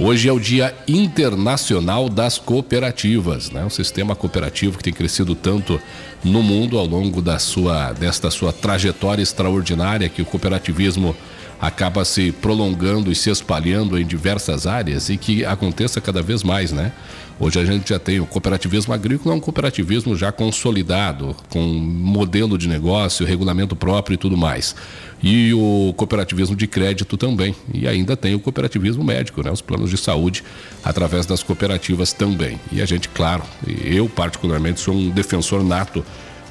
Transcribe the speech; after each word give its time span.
Hoje 0.00 0.28
é 0.28 0.32
o 0.32 0.38
Dia 0.38 0.72
Internacional 0.86 2.08
das 2.08 2.38
Cooperativas, 2.38 3.50
né? 3.50 3.64
Um 3.64 3.70
sistema 3.70 4.14
cooperativo 4.14 4.78
que 4.78 4.84
tem 4.84 4.92
crescido 4.92 5.34
tanto 5.34 5.80
no 6.22 6.40
mundo 6.40 6.78
ao 6.78 6.86
longo 6.86 7.20
da 7.20 7.36
sua, 7.40 7.92
desta 7.92 8.30
sua 8.30 8.52
trajetória 8.52 9.24
extraordinária 9.24 10.08
que 10.08 10.22
o 10.22 10.24
cooperativismo 10.24 11.16
acaba 11.60 12.04
se 12.04 12.32
prolongando 12.32 13.10
e 13.10 13.14
se 13.14 13.30
espalhando 13.30 13.98
em 13.98 14.06
diversas 14.06 14.66
áreas 14.66 15.08
e 15.08 15.16
que 15.16 15.44
aconteça 15.44 16.00
cada 16.00 16.22
vez 16.22 16.42
mais, 16.42 16.72
né? 16.72 16.92
Hoje 17.40 17.60
a 17.60 17.64
gente 17.64 17.90
já 17.90 18.00
tem 18.00 18.18
o 18.18 18.26
cooperativismo 18.26 18.92
agrícola, 18.92 19.32
é 19.32 19.38
um 19.38 19.40
cooperativismo 19.40 20.16
já 20.16 20.32
consolidado, 20.32 21.36
com 21.48 21.60
modelo 21.62 22.58
de 22.58 22.68
negócio, 22.68 23.24
regulamento 23.24 23.76
próprio 23.76 24.14
e 24.14 24.16
tudo 24.16 24.36
mais. 24.36 24.74
E 25.22 25.54
o 25.54 25.94
cooperativismo 25.96 26.56
de 26.56 26.66
crédito 26.66 27.16
também. 27.16 27.54
E 27.72 27.86
ainda 27.86 28.16
tem 28.16 28.34
o 28.34 28.40
cooperativismo 28.40 29.04
médico, 29.04 29.40
né? 29.40 29.52
os 29.52 29.60
planos 29.60 29.88
de 29.90 29.96
saúde 29.96 30.42
através 30.82 31.26
das 31.26 31.40
cooperativas 31.40 32.12
também. 32.12 32.58
E 32.72 32.82
a 32.82 32.86
gente, 32.86 33.08
claro, 33.08 33.44
eu 33.84 34.08
particularmente 34.08 34.80
sou 34.80 34.94
um 34.94 35.08
defensor 35.08 35.62
nato 35.62 36.04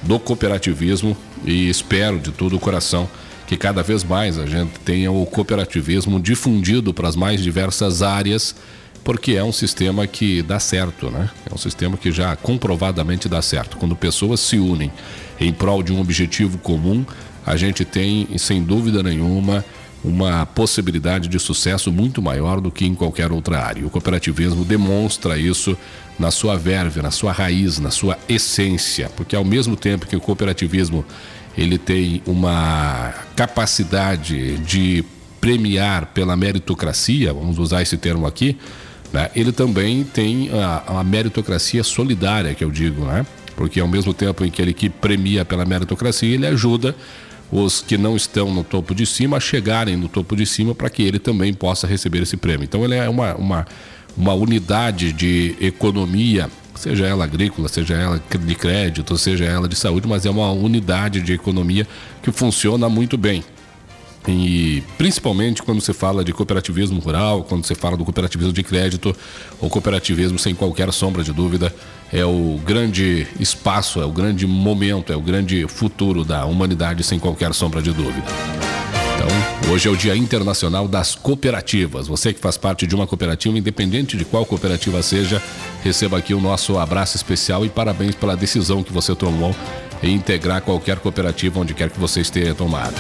do 0.04 0.18
cooperativismo 0.18 1.18
e 1.44 1.70
espero 1.70 2.18
de 2.18 2.32
todo 2.32 2.56
o 2.56 2.60
coração 2.60 3.10
que 3.48 3.58
cada 3.58 3.82
vez 3.82 4.04
mais 4.04 4.38
a 4.38 4.46
gente 4.46 4.80
tenha 4.82 5.12
o 5.12 5.26
cooperativismo 5.26 6.20
difundido 6.20 6.94
para 6.94 7.08
as 7.08 7.16
mais 7.16 7.42
diversas 7.42 8.02
áreas 8.02 8.54
porque 9.08 9.36
é 9.36 9.44
um 9.44 9.54
sistema 9.54 10.06
que 10.06 10.42
dá 10.42 10.60
certo, 10.60 11.10
né? 11.10 11.30
É 11.50 11.54
um 11.54 11.58
sistema 11.58 11.96
que 11.96 12.12
já 12.12 12.36
comprovadamente 12.36 13.30
dá 13.30 13.42
certo. 13.42 13.78
Quando 13.78 13.96
pessoas 13.96 14.42
se 14.42 14.58
unem 14.58 14.92
em 15.40 15.54
prol 15.54 15.82
de 15.82 15.94
um 15.94 16.02
objetivo 16.02 16.58
comum, 16.58 17.06
a 17.46 17.56
gente 17.56 17.86
tem, 17.86 18.28
sem 18.38 18.62
dúvida 18.62 19.02
nenhuma, 19.02 19.64
uma 20.04 20.46
possibilidade 20.46 21.30
de 21.30 21.40
sucesso 21.40 21.90
muito 21.90 22.22
maior 22.22 22.60
do 22.60 22.70
que 22.70 22.86
em 22.86 22.94
qualquer 22.94 23.32
outra 23.32 23.64
área. 23.64 23.88
O 23.88 23.90
cooperativismo 23.90 24.66
demonstra 24.66 25.38
isso 25.38 25.78
na 26.20 26.30
sua 26.30 26.58
verve, 26.58 27.02
na 27.02 27.10
sua 27.12 27.32
raiz, 27.32 27.80
na 27.80 27.92
sua 27.92 28.18
essência, 28.28 29.10
porque 29.16 29.38
ao 29.38 29.46
mesmo 29.46 29.78
tempo 29.78 30.06
que 30.06 30.18
o 30.18 30.22
cooperativismo 30.22 31.06
ele 31.58 31.78
tem 31.78 32.22
uma 32.26 33.14
capacidade 33.36 34.58
de 34.60 35.04
premiar 35.42 36.08
pela 36.08 36.36
meritocracia, 36.36 37.34
vamos 37.34 37.58
usar 37.58 37.82
esse 37.82 37.98
termo 37.98 38.28
aqui, 38.28 38.58
né? 39.12 39.30
Ele 39.36 39.52
também 39.52 40.04
tem 40.04 40.50
a, 40.52 41.00
a, 41.00 41.04
meritocracia 41.04 41.84
solidária, 41.84 42.54
que 42.54 42.64
eu 42.64 42.70
digo, 42.70 43.06
né? 43.06 43.26
porque 43.58 43.80
ao 43.80 43.88
mesmo 43.88 44.14
tempo 44.14 44.46
em 44.46 44.52
que 44.52 44.62
ele 44.62 44.72
que 44.72 44.88
premia 44.88 45.44
pela 45.44 45.66
meritocracia, 45.66 46.34
ele 46.34 46.46
ajuda 46.46 46.96
os 47.52 47.82
que 47.82 47.98
não 47.98 48.16
estão 48.16 48.54
no 48.54 48.64
topo 48.64 48.94
de 48.94 49.06
cima 49.06 49.38
a 49.38 49.40
chegarem 49.40 49.98
no 49.98 50.08
topo 50.08 50.36
de 50.36 50.46
cima 50.46 50.76
para 50.76 50.90
que 50.90 51.02
ele 51.02 51.18
também 51.18 51.54
possa 51.54 51.88
receber 51.88 52.22
esse 52.22 52.38
prêmio. 52.38 52.66
Então 52.66 52.84
ele 52.86 52.94
é 52.94 53.10
uma, 53.10 53.34
uma, 53.36 53.66
uma 54.16 54.34
unidade 54.34 55.12
de 55.12 55.56
economia, 55.60 56.50
seja 56.78 57.06
ela 57.06 57.24
agrícola, 57.24 57.68
seja 57.68 57.96
ela 57.96 58.22
de 58.40 58.56
crédito, 58.56 59.18
seja 59.18 59.46
ela 59.46 59.68
de 59.68 59.76
saúde, 59.76 60.08
mas 60.08 60.26
é 60.26 60.30
uma 60.30 60.52
unidade 60.52 61.22
de 61.22 61.34
economia 61.34 61.88
que 62.22 62.32
funciona 62.32 62.88
muito 62.88 63.18
bem. 63.18 63.44
E 64.28 64.84
principalmente 64.98 65.64
quando 65.64 65.80
se 65.80 65.94
fala 65.94 66.24
de 66.24 66.34
cooperativismo 66.34 67.00
rural, 67.00 67.44
quando 67.44 67.66
se 67.66 67.74
fala 67.74 67.96
do 67.96 68.04
cooperativismo 68.04 68.52
de 68.52 68.62
crédito, 68.62 69.16
o 69.60 69.70
cooperativismo, 69.70 70.38
sem 70.38 70.54
qualquer 70.54 70.92
sombra 70.92 71.24
de 71.24 71.32
dúvida, 71.32 71.74
é 72.12 72.26
o 72.26 72.60
grande 72.66 73.26
espaço, 73.40 74.02
é 74.02 74.06
o 74.06 74.12
grande 74.12 74.46
momento, 74.46 75.14
é 75.14 75.16
o 75.16 75.22
grande 75.22 75.66
futuro 75.68 76.26
da 76.26 76.46
humanidade, 76.46 77.04
sem 77.04 77.20
qualquer 77.20 77.54
sombra 77.54 77.82
de 77.82 77.94
dúvida. 77.94 78.57
Então, 79.28 79.72
hoje 79.74 79.88
é 79.88 79.92
o 79.92 79.98
Dia 79.98 80.16
Internacional 80.16 80.88
das 80.88 81.14
Cooperativas. 81.14 82.08
Você 82.08 82.34
que 82.34 82.40
faz 82.40 82.58
parte 82.58 82.88
de 82.88 82.96
uma 82.96 83.06
cooperativa, 83.06 83.58
independente 83.58 84.16
de 84.16 84.24
qual 84.24 84.46
cooperativa 84.46 85.02
seja, 85.04 85.42
receba 85.84 86.18
aqui 86.18 86.34
o 86.34 86.40
nosso 86.40 86.78
abraço 86.78 87.18
especial 87.18 87.66
e 87.66 87.70
parabéns 87.70 88.16
pela 88.16 88.36
decisão 88.36 88.82
que 88.82 88.94
você 88.94 89.14
tomou 89.14 89.56
em 90.02 90.14
integrar 90.14 90.62
qualquer 90.62 91.00
cooperativa 91.00 91.60
onde 91.60 91.74
quer 91.74 91.90
que 91.90 92.00
você 92.00 92.22
esteja 92.22 92.54
tomada. 92.54 92.96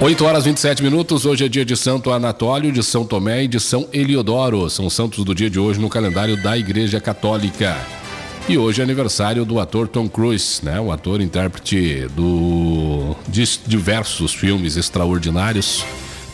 8 0.00 0.24
horas 0.24 0.44
27 0.44 0.82
minutos. 0.82 1.24
Hoje 1.24 1.44
é 1.44 1.48
dia 1.48 1.64
de 1.64 1.76
Santo 1.76 2.10
Anatólio, 2.10 2.72
de 2.72 2.82
São 2.82 3.04
Tomé 3.04 3.44
e 3.44 3.48
de 3.48 3.60
São 3.60 3.88
Eliodoro. 3.92 4.68
São 4.68 4.90
santos 4.90 5.24
do 5.24 5.34
dia 5.34 5.48
de 5.48 5.58
hoje 5.58 5.80
no 5.80 5.88
calendário 5.88 6.36
da 6.40 6.56
Igreja 6.56 7.00
Católica. 7.00 8.01
E 8.48 8.58
hoje 8.58 8.80
é 8.80 8.84
aniversário 8.84 9.44
do 9.44 9.60
ator 9.60 9.86
Tom 9.86 10.08
Cruise, 10.08 10.64
né? 10.64 10.80
O 10.80 10.90
ator 10.90 11.20
intérprete 11.20 12.08
do, 12.08 13.14
de 13.28 13.44
diversos 13.66 14.34
filmes 14.34 14.76
extraordinários. 14.76 15.84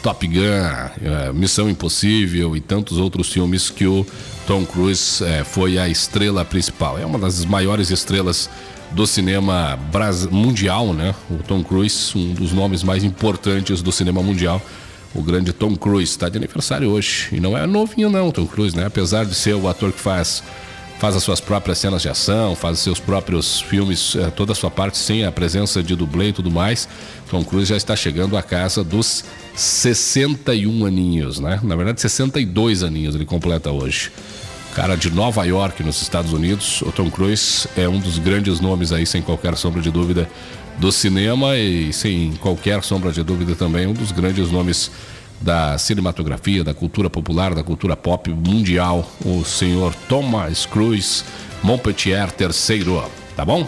Top 0.02 0.26
Gun, 0.26 0.40
é, 0.40 1.32
Missão 1.34 1.68
Impossível 1.68 2.56
e 2.56 2.60
tantos 2.60 2.98
outros 2.98 3.30
filmes 3.30 3.68
que 3.68 3.86
o 3.86 4.06
Tom 4.46 4.64
Cruise 4.64 5.22
é, 5.22 5.44
foi 5.44 5.78
a 5.78 5.88
estrela 5.88 6.44
principal. 6.44 6.98
É 6.98 7.04
uma 7.04 7.18
das 7.18 7.44
maiores 7.44 7.90
estrelas 7.90 8.48
do 8.92 9.06
cinema 9.06 9.78
mundial, 10.30 10.94
né? 10.94 11.14
O 11.30 11.42
Tom 11.42 11.62
Cruise, 11.62 12.16
um 12.16 12.32
dos 12.32 12.52
nomes 12.52 12.82
mais 12.82 13.04
importantes 13.04 13.82
do 13.82 13.92
cinema 13.92 14.22
mundial. 14.22 14.62
O 15.14 15.22
grande 15.22 15.52
Tom 15.52 15.76
Cruise 15.76 16.10
está 16.10 16.28
de 16.28 16.38
aniversário 16.38 16.88
hoje. 16.88 17.28
E 17.32 17.40
não 17.40 17.56
é 17.56 17.66
novinho 17.66 18.08
não, 18.08 18.30
Tom 18.30 18.46
Cruise, 18.46 18.74
né? 18.74 18.86
Apesar 18.86 19.26
de 19.26 19.34
ser 19.34 19.54
o 19.54 19.68
ator 19.68 19.92
que 19.92 20.00
faz 20.00 20.42
faz 20.98 21.14
as 21.16 21.22
suas 21.22 21.40
próprias 21.40 21.78
cenas 21.78 22.02
de 22.02 22.08
ação, 22.08 22.54
faz 22.56 22.80
seus 22.80 22.98
próprios 22.98 23.60
filmes, 23.60 24.16
eh, 24.16 24.30
toda 24.30 24.52
a 24.52 24.54
sua 24.54 24.70
parte 24.70 24.98
sem 24.98 25.24
a 25.24 25.32
presença 25.32 25.82
de 25.82 25.94
dublê 25.94 26.28
e 26.28 26.32
tudo 26.32 26.50
mais. 26.50 26.88
Tom 27.30 27.44
Cruise 27.44 27.68
já 27.68 27.76
está 27.76 27.94
chegando 27.94 28.36
à 28.36 28.42
casa 28.42 28.82
dos 28.82 29.24
61 29.54 30.84
aninhos, 30.84 31.38
né? 31.38 31.60
Na 31.62 31.76
verdade, 31.76 32.00
62 32.00 32.82
aninhos 32.82 33.14
ele 33.14 33.24
completa 33.24 33.70
hoje 33.70 34.10
cara 34.74 34.96
de 34.96 35.10
Nova 35.10 35.44
York, 35.44 35.82
nos 35.82 36.00
Estados 36.00 36.32
Unidos. 36.32 36.82
O 36.82 36.92
Tom 36.92 37.10
Cruise 37.10 37.68
é 37.76 37.88
um 37.88 37.98
dos 37.98 38.16
grandes 38.18 38.60
nomes 38.60 38.92
aí, 38.92 39.04
sem 39.04 39.20
qualquer 39.20 39.56
sombra 39.56 39.82
de 39.82 39.90
dúvida, 39.90 40.30
do 40.78 40.92
cinema 40.92 41.56
e 41.56 41.92
sem 41.92 42.32
qualquer 42.36 42.84
sombra 42.84 43.10
de 43.10 43.22
dúvida 43.24 43.56
também 43.56 43.86
um 43.86 43.92
dos 43.92 44.12
grandes 44.12 44.50
nomes 44.50 44.90
da 45.40 45.78
cinematografia, 45.78 46.64
da 46.64 46.74
cultura 46.74 47.08
popular, 47.08 47.54
da 47.54 47.62
cultura 47.62 47.96
pop 47.96 48.30
mundial, 48.30 49.08
o 49.24 49.44
senhor 49.44 49.94
Thomas 50.08 50.66
Cruise 50.66 51.24
Montpellier 51.62 52.28
III, 52.38 53.02
tá 53.36 53.44
bom? 53.44 53.66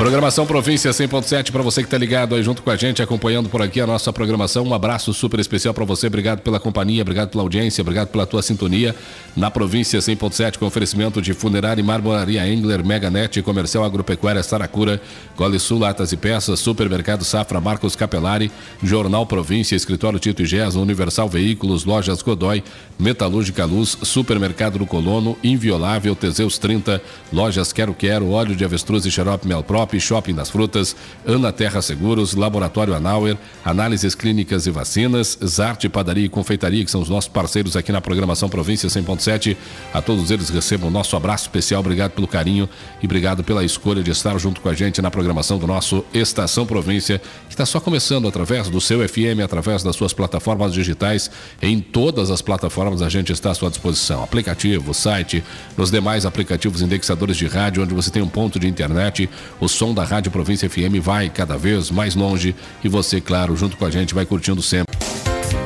Programação 0.00 0.46
Província 0.46 0.90
100.7 0.92 1.52
para 1.52 1.62
você 1.62 1.82
que 1.82 1.86
está 1.86 1.98
ligado 1.98 2.34
aí 2.34 2.42
junto 2.42 2.62
com 2.62 2.70
a 2.70 2.76
gente, 2.76 3.02
acompanhando 3.02 3.50
por 3.50 3.60
aqui 3.60 3.82
a 3.82 3.86
nossa 3.86 4.10
programação. 4.10 4.64
Um 4.64 4.72
abraço 4.72 5.12
super 5.12 5.38
especial 5.38 5.74
para 5.74 5.84
você. 5.84 6.06
Obrigado 6.06 6.40
pela 6.40 6.58
companhia, 6.58 7.02
obrigado 7.02 7.28
pela 7.28 7.42
audiência, 7.42 7.82
obrigado 7.82 8.08
pela 8.08 8.24
tua 8.24 8.40
sintonia 8.40 8.96
na 9.36 9.50
Província 9.50 9.98
100.7 10.00 10.56
com 10.56 10.64
oferecimento 10.64 11.20
de 11.20 11.34
funerária 11.34 11.82
e 11.82 11.84
marmoraria 11.84 12.48
Engler, 12.48 12.82
Meganet, 12.82 13.42
Comercial 13.42 13.84
Agropecuária 13.84 14.42
Saracura, 14.42 15.02
Gole 15.36 15.58
Sul, 15.58 15.78
Latas 15.78 16.12
e 16.12 16.16
Peças, 16.16 16.60
Supermercado 16.60 17.22
Safra, 17.22 17.60
Marcos 17.60 17.94
Capelari, 17.94 18.50
Jornal 18.82 19.26
Província, 19.26 19.76
Escritório 19.76 20.18
Tito 20.18 20.40
e 20.40 20.46
Gés, 20.46 20.76
Universal 20.76 21.28
Veículos, 21.28 21.84
Lojas 21.84 22.22
Godoy, 22.22 22.64
Metalúrgica 22.98 23.66
Luz, 23.66 23.98
Supermercado 24.02 24.78
do 24.78 24.86
Colono, 24.86 25.36
Inviolável, 25.44 26.16
Teseus 26.16 26.56
30, 26.56 27.02
Lojas 27.30 27.70
Quero 27.70 27.92
Quero, 27.92 28.30
Óleo 28.30 28.56
de 28.56 28.64
Avestruz 28.64 29.04
e 29.04 29.10
Xarope 29.10 29.46
Mel 29.46 29.62
Shopping 29.98 30.34
das 30.34 30.50
Frutas, 30.50 30.94
Ana 31.26 31.50
Terra 31.52 31.82
Seguros, 31.82 32.34
Laboratório 32.34 32.94
Anauer, 32.94 33.36
Análises 33.64 34.14
Clínicas 34.14 34.66
e 34.66 34.70
Vacinas, 34.70 35.38
Zarte 35.44 35.88
Padaria 35.88 36.26
e 36.26 36.28
Confeitaria, 36.28 36.84
que 36.84 36.90
são 36.90 37.00
os 37.00 37.08
nossos 37.08 37.28
parceiros 37.28 37.76
aqui 37.76 37.90
na 37.90 38.00
programação 38.00 38.48
Província 38.48 38.88
100.7. 38.88 39.56
A 39.92 40.02
todos 40.02 40.30
eles 40.30 40.50
recebam 40.50 40.88
o 40.88 40.92
nosso 40.92 41.16
abraço 41.16 41.44
especial, 41.44 41.80
obrigado 41.80 42.12
pelo 42.12 42.28
carinho 42.28 42.68
e 43.02 43.06
obrigado 43.06 43.42
pela 43.42 43.64
escolha 43.64 44.02
de 44.02 44.10
estar 44.10 44.36
junto 44.38 44.60
com 44.60 44.68
a 44.68 44.74
gente 44.74 45.00
na 45.00 45.10
programação 45.10 45.58
do 45.58 45.66
nosso 45.66 46.04
Estação 46.12 46.66
Província, 46.66 47.18
que 47.48 47.54
está 47.54 47.64
só 47.64 47.80
começando 47.80 48.28
através 48.28 48.68
do 48.68 48.80
seu 48.80 49.06
FM, 49.08 49.40
através 49.42 49.82
das 49.82 49.96
suas 49.96 50.12
plataformas 50.12 50.72
digitais. 50.72 51.30
Em 51.62 51.80
todas 51.80 52.30
as 52.30 52.42
plataformas 52.42 53.02
a 53.02 53.08
gente 53.08 53.32
está 53.32 53.50
à 53.50 53.54
sua 53.54 53.70
disposição. 53.70 54.22
Aplicativo, 54.22 54.92
site, 54.92 55.42
nos 55.76 55.90
demais 55.90 56.26
aplicativos 56.26 56.82
indexadores 56.82 57.36
de 57.36 57.46
rádio, 57.46 57.82
onde 57.82 57.94
você 57.94 58.10
tem 58.10 58.22
um 58.22 58.28
ponto 58.28 58.58
de 58.58 58.68
internet, 58.68 59.28
os 59.60 59.72
som 59.80 59.94
da 59.94 60.04
Rádio 60.04 60.30
Província 60.30 60.68
FM 60.68 61.00
vai 61.00 61.30
cada 61.30 61.56
vez 61.56 61.90
mais 61.90 62.14
longe 62.14 62.54
e 62.84 62.88
você, 62.88 63.18
claro, 63.18 63.56
junto 63.56 63.78
com 63.78 63.86
a 63.86 63.90
gente, 63.90 64.12
vai 64.12 64.26
curtindo 64.26 64.60
sempre. 64.60 64.94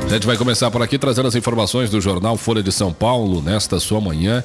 A 0.07 0.09
gente 0.09 0.25
vai 0.25 0.37
começar 0.37 0.71
por 0.71 0.81
aqui 0.83 0.97
trazendo 0.97 1.27
as 1.27 1.35
informações 1.35 1.91
do 1.91 2.01
jornal 2.01 2.37
Folha 2.37 2.63
de 2.63 2.71
São 2.71 2.93
Paulo 2.93 3.43
nesta 3.43 3.81
sua 3.81 4.01
manhã. 4.01 4.45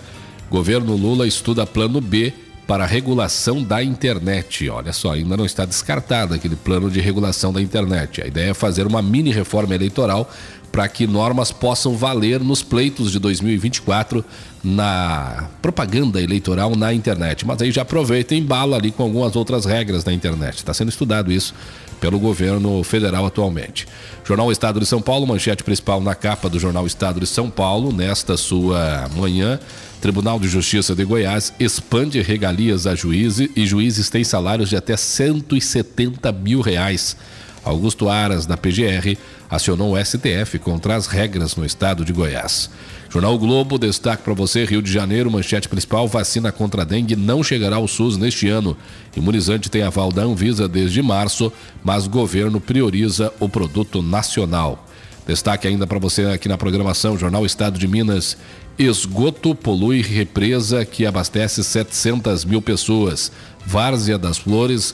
Governo 0.49 0.95
Lula 0.95 1.27
estuda 1.27 1.67
plano 1.67 2.01
B 2.01 2.33
para 2.69 2.83
a 2.83 2.87
regulação 2.87 3.63
da 3.63 3.83
internet. 3.83 4.69
Olha 4.69 4.93
só, 4.93 5.13
ainda 5.13 5.35
não 5.35 5.43
está 5.43 5.65
descartado 5.65 6.35
aquele 6.35 6.55
plano 6.55 6.87
de 6.87 6.99
regulação 6.99 7.51
da 7.51 7.59
internet. 7.59 8.21
A 8.21 8.27
ideia 8.27 8.51
é 8.51 8.53
fazer 8.53 8.85
uma 8.85 9.01
mini 9.01 9.31
reforma 9.31 9.73
eleitoral 9.73 10.29
para 10.71 10.87
que 10.87 11.07
normas 11.07 11.51
possam 11.51 11.97
valer 11.97 12.39
nos 12.39 12.61
pleitos 12.61 13.11
de 13.11 13.17
2024 13.17 14.23
na 14.63 15.49
propaganda 15.63 16.21
eleitoral 16.21 16.75
na 16.75 16.93
internet. 16.93 17.43
Mas 17.43 17.59
aí 17.59 17.71
já 17.71 17.81
aproveita 17.81 18.35
e 18.35 18.37
embala 18.37 18.77
ali 18.77 18.91
com 18.91 19.01
algumas 19.01 19.35
outras 19.35 19.65
regras 19.65 20.03
da 20.03 20.13
internet. 20.13 20.57
Está 20.57 20.71
sendo 20.71 20.89
estudado 20.89 21.31
isso 21.31 21.55
pelo 21.99 22.19
governo 22.19 22.83
federal 22.83 23.25
atualmente. 23.25 23.87
Jornal 24.23 24.51
Estado 24.51 24.79
de 24.79 24.85
São 24.85 25.01
Paulo, 25.01 25.27
manchete 25.27 25.63
principal 25.63 26.01
na 26.01 26.15
capa 26.15 26.49
do 26.49 26.59
Jornal 26.59 26.85
Estado 26.85 27.19
de 27.19 27.27
São 27.27 27.49
Paulo, 27.49 27.91
nesta 27.91 28.37
sua 28.37 29.09
manhã. 29.15 29.59
Tribunal 30.01 30.39
de 30.39 30.47
Justiça 30.47 30.95
de 30.95 31.03
Goiás 31.03 31.53
expande 31.59 32.21
regalias 32.21 32.87
a 32.87 32.95
juízes 32.95 33.49
e 33.55 33.65
juízes 33.65 34.09
têm 34.09 34.23
salários 34.23 34.69
de 34.69 34.77
até 34.77 34.95
170 34.95 36.31
mil 36.31 36.61
reais. 36.61 37.17
Augusto 37.63 38.07
Aras, 38.07 38.45
da 38.45 38.55
PGR, 38.55 39.17
acionou 39.49 39.93
o 39.93 40.05
STF 40.05 40.57
contra 40.59 40.95
as 40.95 41.07
regras 41.07 41.55
no 41.55 41.65
estado 41.65 42.05
de 42.05 42.13
Goiás. 42.13 42.69
Jornal 43.11 43.39
Globo, 43.39 43.79
destaque 43.79 44.21
para 44.21 44.35
você, 44.35 44.65
Rio 44.65 44.83
de 44.83 44.91
Janeiro, 44.91 45.31
manchete 45.31 45.67
principal, 45.67 46.07
vacina 46.07 46.51
contra 46.51 46.83
a 46.83 46.85
dengue 46.85 47.15
não 47.15 47.43
chegará 47.43 47.77
ao 47.77 47.87
SUS 47.87 48.17
neste 48.17 48.47
ano. 48.47 48.77
Imunizante 49.17 49.67
tem 49.67 49.81
aval 49.81 50.11
da 50.11 50.21
Anvisa 50.21 50.67
desde 50.67 51.01
março, 51.01 51.51
mas 51.83 52.05
governo 52.05 52.61
prioriza 52.61 53.33
o 53.39 53.49
produto 53.49 54.03
nacional. 54.03 54.85
Destaque 55.25 55.67
ainda 55.67 55.87
para 55.87 55.97
você 55.97 56.25
aqui 56.25 56.47
na 56.47 56.57
programação, 56.57 57.17
Jornal 57.17 57.47
Estado 57.47 57.79
de 57.79 57.87
Minas. 57.87 58.37
Esgoto 58.79 59.53
polui 59.53 60.01
represa 60.01 60.85
que 60.85 61.05
abastece 61.05 61.65
700 61.65 62.45
mil 62.45 62.61
pessoas. 62.61 63.29
Várzea 63.65 64.17
das 64.17 64.37
Flores 64.37 64.93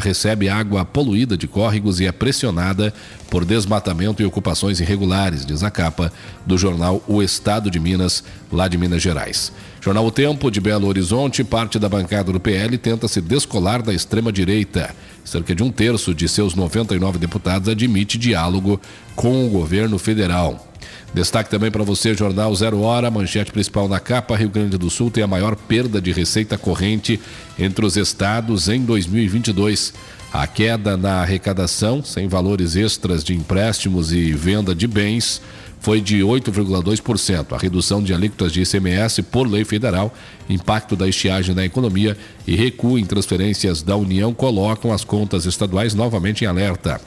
recebe 0.00 0.48
água 0.48 0.84
poluída 0.84 1.36
de 1.36 1.48
córregos 1.48 1.98
e 1.98 2.06
é 2.06 2.12
pressionada 2.12 2.94
por 3.28 3.44
desmatamento 3.44 4.22
e 4.22 4.24
ocupações 4.24 4.78
irregulares, 4.78 5.44
diz 5.44 5.64
a 5.64 5.72
capa 5.72 6.12
do 6.46 6.56
jornal 6.56 7.02
O 7.08 7.20
Estado 7.20 7.68
de 7.68 7.80
Minas, 7.80 8.22
lá 8.52 8.68
de 8.68 8.78
Minas 8.78 9.02
Gerais. 9.02 9.50
Jornal 9.80 10.06
O 10.06 10.12
Tempo, 10.12 10.48
de 10.48 10.60
Belo 10.60 10.86
Horizonte, 10.86 11.42
parte 11.42 11.80
da 11.80 11.88
bancada 11.88 12.30
do 12.30 12.38
PL 12.38 12.78
tenta 12.78 13.08
se 13.08 13.20
descolar 13.20 13.82
da 13.82 13.92
extrema-direita. 13.92 14.94
Cerca 15.24 15.52
de 15.52 15.64
um 15.64 15.72
terço 15.72 16.14
de 16.14 16.28
seus 16.28 16.54
99 16.54 17.18
deputados 17.18 17.68
admite 17.68 18.18
diálogo 18.18 18.80
com 19.16 19.44
o 19.44 19.50
governo 19.50 19.98
federal. 19.98 20.64
Destaque 21.14 21.48
também 21.48 21.70
para 21.70 21.82
você, 21.82 22.14
Jornal 22.14 22.54
Zero 22.54 22.80
Hora, 22.80 23.10
manchete 23.10 23.50
principal 23.50 23.88
na 23.88 23.98
capa, 23.98 24.36
Rio 24.36 24.50
Grande 24.50 24.76
do 24.76 24.90
Sul 24.90 25.10
tem 25.10 25.24
a 25.24 25.26
maior 25.26 25.56
perda 25.56 26.00
de 26.00 26.12
receita 26.12 26.58
corrente 26.58 27.18
entre 27.58 27.86
os 27.86 27.96
estados 27.96 28.68
em 28.68 28.84
2022. 28.84 29.94
A 30.32 30.46
queda 30.46 30.96
na 30.96 31.22
arrecadação, 31.22 32.04
sem 32.04 32.28
valores 32.28 32.76
extras 32.76 33.24
de 33.24 33.34
empréstimos 33.34 34.12
e 34.12 34.32
venda 34.32 34.74
de 34.74 34.86
bens, 34.86 35.40
foi 35.80 36.00
de 36.00 36.18
8,2%. 36.18 37.54
A 37.54 37.58
redução 37.58 38.02
de 38.02 38.12
alíquotas 38.12 38.52
de 38.52 38.60
ICMS 38.60 39.22
por 39.22 39.48
lei 39.48 39.64
federal, 39.64 40.12
impacto 40.48 40.96
da 40.96 41.08
estiagem 41.08 41.54
na 41.54 41.64
economia 41.64 42.16
e 42.46 42.54
recuo 42.56 42.98
em 42.98 43.06
transferências 43.06 43.82
da 43.82 43.96
União 43.96 44.34
colocam 44.34 44.92
as 44.92 45.04
contas 45.04 45.46
estaduais 45.46 45.94
novamente 45.94 46.44
em 46.44 46.46
alerta. 46.46 47.00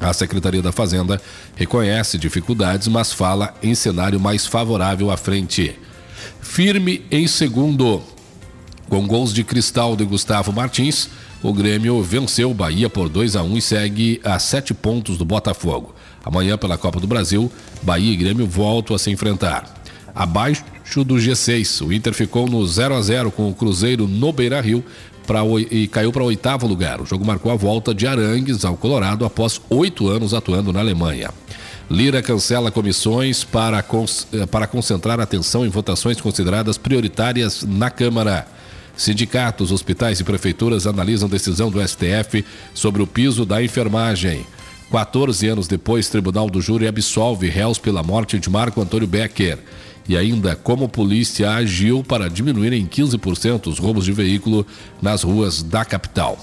A 0.00 0.12
Secretaria 0.12 0.62
da 0.62 0.72
Fazenda 0.72 1.20
reconhece 1.54 2.18
dificuldades, 2.18 2.88
mas 2.88 3.12
fala 3.12 3.54
em 3.62 3.74
cenário 3.74 4.20
mais 4.20 4.46
favorável 4.46 5.10
à 5.10 5.16
frente. 5.16 5.74
Firme 6.40 7.04
em 7.10 7.26
segundo. 7.26 8.02
Com 8.88 9.06
gols 9.06 9.32
de 9.32 9.42
cristal 9.42 9.96
de 9.96 10.04
Gustavo 10.04 10.52
Martins, 10.52 11.08
o 11.42 11.52
Grêmio 11.52 12.02
venceu 12.02 12.50
o 12.50 12.54
Bahia 12.54 12.88
por 12.88 13.08
2 13.08 13.36
a 13.36 13.42
1 13.42 13.56
e 13.56 13.62
segue 13.62 14.20
a 14.22 14.38
sete 14.38 14.72
pontos 14.72 15.18
do 15.18 15.24
Botafogo. 15.24 15.94
Amanhã, 16.24 16.56
pela 16.56 16.78
Copa 16.78 17.00
do 17.00 17.06
Brasil, 17.06 17.50
Bahia 17.82 18.12
e 18.12 18.16
Grêmio 18.16 18.46
voltam 18.46 18.94
a 18.94 18.98
se 18.98 19.10
enfrentar. 19.10 19.74
Abaixo 20.14 20.64
do 21.04 21.16
G6, 21.16 21.84
o 21.84 21.92
Inter 21.92 22.14
ficou 22.14 22.48
no 22.48 22.66
0 22.66 22.94
a 22.94 23.02
0 23.02 23.30
com 23.30 23.50
o 23.50 23.54
Cruzeiro 23.54 24.08
no 24.08 24.32
Beira 24.32 24.60
Rio, 24.60 24.84
pra, 25.26 25.40
e 25.70 25.88
caiu 25.88 26.12
para 26.12 26.22
oitavo 26.22 26.66
lugar. 26.66 27.00
O 27.00 27.06
jogo 27.06 27.24
marcou 27.24 27.52
a 27.52 27.56
volta 27.56 27.94
de 27.94 28.06
Arangues 28.06 28.64
ao 28.64 28.76
Colorado 28.76 29.24
após 29.24 29.60
oito 29.68 30.08
anos 30.08 30.32
atuando 30.32 30.72
na 30.72 30.80
Alemanha. 30.80 31.30
Lira 31.90 32.22
cancela 32.22 32.70
comissões 32.70 33.44
para, 33.44 33.84
eh, 34.32 34.46
para 34.46 34.66
concentrar 34.66 35.20
atenção 35.20 35.64
em 35.64 35.68
votações 35.68 36.20
consideradas 36.20 36.78
prioritárias 36.78 37.62
na 37.62 37.90
Câmara. 37.90 38.46
Sindicatos, 38.96 39.70
hospitais 39.70 40.18
e 40.18 40.24
prefeituras 40.24 40.86
analisam 40.86 41.28
decisão 41.28 41.70
do 41.70 41.86
STF 41.86 42.44
sobre 42.72 43.02
o 43.02 43.06
piso 43.06 43.44
da 43.44 43.62
enfermagem. 43.62 44.46
14 44.90 45.46
anos 45.48 45.68
depois, 45.68 46.08
Tribunal 46.08 46.48
do 46.48 46.60
Júri 46.60 46.86
absolve 46.86 47.48
réus 47.48 47.78
pela 47.78 48.02
morte 48.02 48.38
de 48.38 48.48
Marco 48.48 48.80
Antônio 48.80 49.06
Becker 49.06 49.58
e 50.08 50.16
ainda 50.16 50.54
como 50.54 50.84
a 50.84 50.88
polícia 50.88 51.50
agiu 51.50 52.02
para 52.02 52.28
diminuir 52.28 52.72
em 52.72 52.86
15% 52.86 53.66
os 53.66 53.78
roubos 53.78 54.04
de 54.04 54.12
veículo 54.12 54.66
nas 55.00 55.22
ruas 55.22 55.62
da 55.62 55.84
capital. 55.84 56.38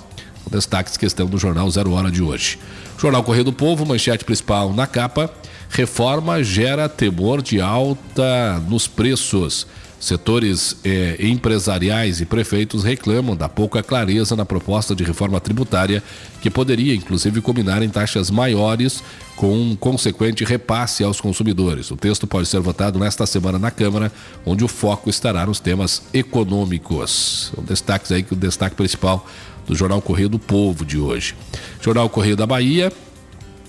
Destaques 0.50 0.98
questão 0.98 1.26
do 1.26 1.38
jornal 1.38 1.70
Zero 1.70 1.94
Hora 1.94 2.12
de 2.12 2.22
hoje. 2.22 2.60
Jornal 3.00 3.24
Correio 3.24 3.46
do 3.46 3.54
Povo, 3.54 3.86
manchete 3.86 4.26
principal 4.26 4.74
na 4.74 4.86
capa. 4.86 5.34
Reforma 5.70 6.44
gera 6.44 6.88
temor 6.88 7.42
de 7.42 7.60
alta 7.60 8.62
nos 8.68 8.88
preços. 8.88 9.66
Setores 10.04 10.76
eh, 10.84 11.16
empresariais 11.18 12.20
e 12.20 12.26
prefeitos 12.26 12.84
reclamam 12.84 13.38
da 13.38 13.48
pouca 13.48 13.82
clareza 13.82 14.36
na 14.36 14.44
proposta 14.44 14.94
de 14.94 15.02
reforma 15.02 15.40
tributária, 15.40 16.04
que 16.42 16.50
poderia 16.50 16.94
inclusive 16.94 17.40
combinar 17.40 17.82
em 17.82 17.88
taxas 17.88 18.30
maiores 18.30 19.02
com 19.38 19.58
um 19.58 19.78
consequente 19.78 20.44
repasse 20.44 21.06
aos 21.06 21.22
consumidores. 21.22 21.90
O 21.90 21.96
texto 21.96 22.28
pode 22.28 22.50
ser 22.50 22.60
votado 22.60 23.00
nesta 23.00 23.26
semana 23.26 23.58
na 23.58 23.72
Câmara, 23.72 24.12
onde 24.46 24.66
o 24.66 24.68
foco 24.68 25.10
estará 25.10 25.46
nos 25.46 25.62
temas 25.62 26.04
econômicos. 26.14 27.54
São 27.56 27.64
destaques 27.64 28.12
aí 28.12 28.24
que 28.24 28.34
o 28.34 28.36
destaque 28.36 28.76
principal 28.76 29.26
do 29.66 29.74
Jornal 29.74 30.02
Correio 30.02 30.28
do 30.28 30.38
Povo 30.38 30.86
de 30.86 30.98
hoje. 30.98 31.34
Jornal 31.82 32.10
Correio 32.10 32.36
da 32.36 32.46
Bahia, 32.46 32.92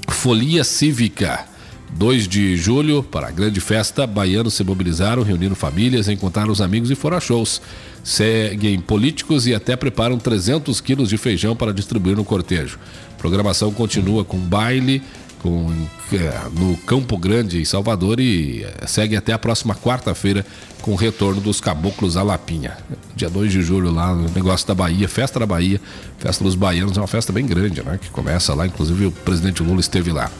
Folia 0.08 0.64
Cívica. 0.64 1.53
2 1.94 2.26
de 2.26 2.56
julho, 2.56 3.02
para 3.04 3.28
a 3.28 3.30
grande 3.30 3.60
festa, 3.60 4.06
baianos 4.06 4.54
se 4.54 4.64
mobilizaram, 4.64 5.22
reunindo 5.22 5.54
famílias, 5.54 6.08
encontraram 6.08 6.50
os 6.50 6.60
amigos 6.60 6.90
e 6.90 6.94
foram 6.94 7.16
a 7.16 7.20
shows. 7.20 7.62
Seguem 8.02 8.80
políticos 8.80 9.46
e 9.46 9.54
até 9.54 9.76
preparam 9.76 10.18
300 10.18 10.80
quilos 10.80 11.08
de 11.08 11.16
feijão 11.16 11.54
para 11.54 11.72
distribuir 11.72 12.16
no 12.16 12.24
cortejo. 12.24 12.78
A 13.12 13.16
programação 13.16 13.72
continua 13.72 14.24
com 14.24 14.38
baile 14.38 15.02
com, 15.44 15.70
é, 16.10 16.40
no 16.58 16.74
Campo 16.78 17.18
Grande, 17.18 17.60
em 17.60 17.64
Salvador, 17.66 18.18
e 18.18 18.64
é, 18.64 18.86
segue 18.86 19.14
até 19.14 19.30
a 19.30 19.38
próxima 19.38 19.74
quarta-feira 19.74 20.44
com 20.80 20.92
o 20.92 20.94
retorno 20.96 21.38
dos 21.38 21.60
Caboclos 21.60 22.16
à 22.16 22.22
Lapinha. 22.22 22.78
Dia 23.14 23.28
2 23.28 23.52
de 23.52 23.62
julho, 23.62 23.92
lá 23.92 24.14
no 24.14 24.30
negócio 24.30 24.66
da 24.66 24.74
Bahia, 24.74 25.06
Festa 25.06 25.38
da 25.38 25.44
Bahia, 25.44 25.78
Festa 26.18 26.42
dos 26.42 26.54
Baianos, 26.54 26.96
é 26.96 27.00
uma 27.00 27.06
festa 27.06 27.30
bem 27.30 27.46
grande, 27.46 27.82
né? 27.82 27.98
Que 28.00 28.08
começa 28.08 28.54
lá, 28.54 28.66
inclusive 28.66 29.06
o 29.06 29.12
presidente 29.12 29.62
Lula 29.62 29.80
esteve 29.80 30.12
lá. 30.12 30.30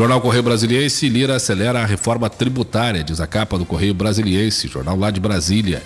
Jornal 0.00 0.18
Correio 0.22 0.42
Brasiliense, 0.42 1.10
Lira 1.10 1.36
acelera 1.36 1.82
a 1.82 1.84
reforma 1.84 2.30
tributária, 2.30 3.04
diz 3.04 3.20
a 3.20 3.26
capa 3.26 3.58
do 3.58 3.66
Correio 3.66 3.92
Brasiliense, 3.92 4.66
jornal 4.66 4.96
lá 4.96 5.10
de 5.10 5.20
Brasília. 5.20 5.82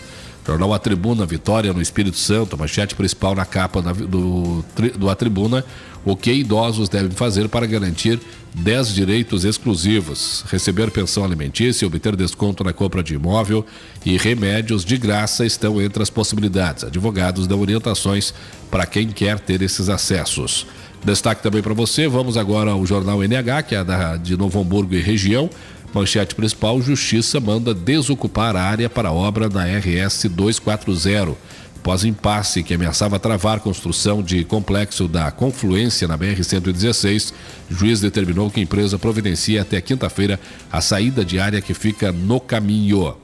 Jornal 0.47 0.73
A 0.73 0.78
Tribuna, 0.78 1.26
Vitória 1.26 1.73
no 1.73 1.83
Espírito 1.83 2.16
Santo, 2.16 2.56
manchete 2.56 2.94
principal 2.94 3.35
na 3.35 3.44
capa 3.44 3.83
do, 3.83 4.64
do 4.97 5.11
A 5.11 5.16
Tribuna, 5.16 5.64
o 6.04 6.14
que 6.14 6.30
idosos 6.33 6.88
devem 6.88 7.11
fazer 7.11 7.49
para 7.49 7.66
garantir 7.66 8.21
10 8.54 8.94
direitos 8.94 9.44
exclusivos, 9.44 10.44
receber 10.49 10.92
pensão 10.92 11.25
alimentícia, 11.25 11.85
obter 11.85 12.14
desconto 12.14 12.62
na 12.62 12.73
compra 12.73 13.02
de 13.02 13.14
imóvel 13.14 13.66
e 14.06 14.16
remédios 14.16 14.85
de 14.85 14.97
graça 14.97 15.44
estão 15.44 15.83
entre 15.83 16.00
as 16.04 16.11
possibilidades. 16.11 16.85
Advogados 16.85 17.49
dão 17.49 17.61
orientações 17.61 18.33
para 18.71 18.87
quem 18.87 19.09
quer 19.09 19.40
ter 19.40 19.61
esses 19.61 19.88
acessos. 19.88 20.66
Destaque 21.04 21.42
também 21.42 21.61
para 21.61 21.75
você, 21.75 22.08
vamos 22.08 22.38
agora 22.38 22.70
ao 22.70 22.87
jornal 22.87 23.23
NH, 23.23 23.62
que 23.68 23.75
é 23.75 23.84
da, 23.84 24.16
de 24.16 24.38
Novo 24.38 24.58
Hamburgo 24.58 24.94
e 24.94 25.02
região. 25.02 25.50
Manchete 25.92 26.34
principal: 26.34 26.80
Justiça 26.80 27.38
manda 27.38 27.75
desocupar 27.75 28.56
a 28.56 28.62
área 28.62 28.88
para 28.88 29.12
obra 29.12 29.50
na 29.50 29.64
RS 29.64 30.25
240. 30.30 31.37
Após 31.76 32.02
impasse 32.02 32.62
que 32.62 32.73
ameaçava 32.73 33.18
travar 33.18 33.61
construção 33.61 34.23
de 34.23 34.42
complexo 34.44 35.06
da 35.06 35.30
confluência 35.30 36.08
na 36.08 36.16
BR-116, 36.16 37.34
juiz 37.68 38.00
determinou 38.00 38.50
que 38.50 38.58
a 38.58 38.62
empresa 38.62 38.99
providencie 38.99 39.58
até 39.58 39.82
quinta-feira 39.82 40.40
a 40.73 40.80
saída 40.80 41.23
de 41.23 41.38
área 41.38 41.61
que 41.61 41.75
fica 41.75 42.11
no 42.11 42.40
caminho. 42.40 43.14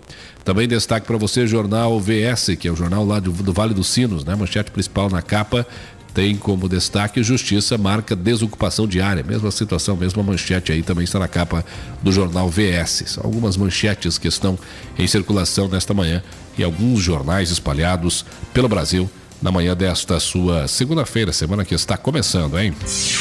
Também 0.44 0.68
destaque 0.68 1.06
para 1.06 1.16
você 1.16 1.46
jornal 1.46 1.99
VS, 1.99 2.56
que 2.58 2.68
é 2.68 2.70
o 2.70 2.76
jornal 2.76 3.06
lá 3.06 3.18
do 3.18 3.32
Vale 3.52 3.72
dos 3.72 3.88
Sinos, 3.88 4.25
né? 4.25 4.34
Manchete 4.34 4.70
principal 4.70 5.08
na 5.08 5.22
capa 5.22 5.66
tem 6.14 6.36
como 6.36 6.68
destaque 6.68 7.22
Justiça 7.22 7.78
marca 7.78 8.16
desocupação 8.16 8.86
diária. 8.86 9.22
Mesma 9.22 9.50
situação, 9.50 9.96
mesma 9.96 10.22
manchete 10.22 10.72
aí 10.72 10.82
também 10.82 11.04
está 11.04 11.18
na 11.18 11.28
capa 11.28 11.64
do 12.02 12.10
jornal 12.12 12.48
VS. 12.48 13.04
São 13.06 13.24
algumas 13.24 13.56
manchetes 13.56 14.18
que 14.18 14.28
estão 14.28 14.58
em 14.98 15.06
circulação 15.06 15.68
nesta 15.68 15.94
manhã 15.94 16.22
e 16.58 16.64
alguns 16.64 17.00
jornais 17.00 17.50
espalhados 17.50 18.24
pelo 18.52 18.68
Brasil 18.68 19.08
na 19.42 19.50
manhã 19.50 19.74
desta 19.74 20.20
sua 20.20 20.68
segunda-feira, 20.68 21.32
semana 21.32 21.64
que 21.64 21.74
está 21.74 21.96
começando, 21.96 22.58
hein? 22.58 22.74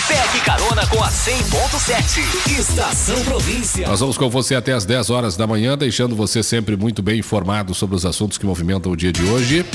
Pegue 0.08 0.43
carona 0.43 0.86
com 0.88 1.01
a 1.01 1.10
100.7. 1.10 2.60
Estação 2.60 3.24
Província. 3.24 3.88
Nós 3.88 4.01
vamos 4.01 4.17
com 4.17 4.29
você 4.29 4.55
até 4.55 4.74
as 4.74 4.84
10 4.86 5.10
horas 5.10 5.38
da 5.38 5.48
manhã, 5.48 5.77
deixando 5.77 6.15
você 6.15 6.43
sempre 6.43 6.75
muito 6.75 7.01
bem 7.01 7.19
informado 7.19 7.74
sobre 7.74 7.96
os 7.96 8.05
assuntos 8.05 8.38
que 8.38 8.46
movimentam 8.46 8.91
o 8.91 8.98
dia 8.98 9.13
de 9.13 9.24
hoje. 9.24 9.65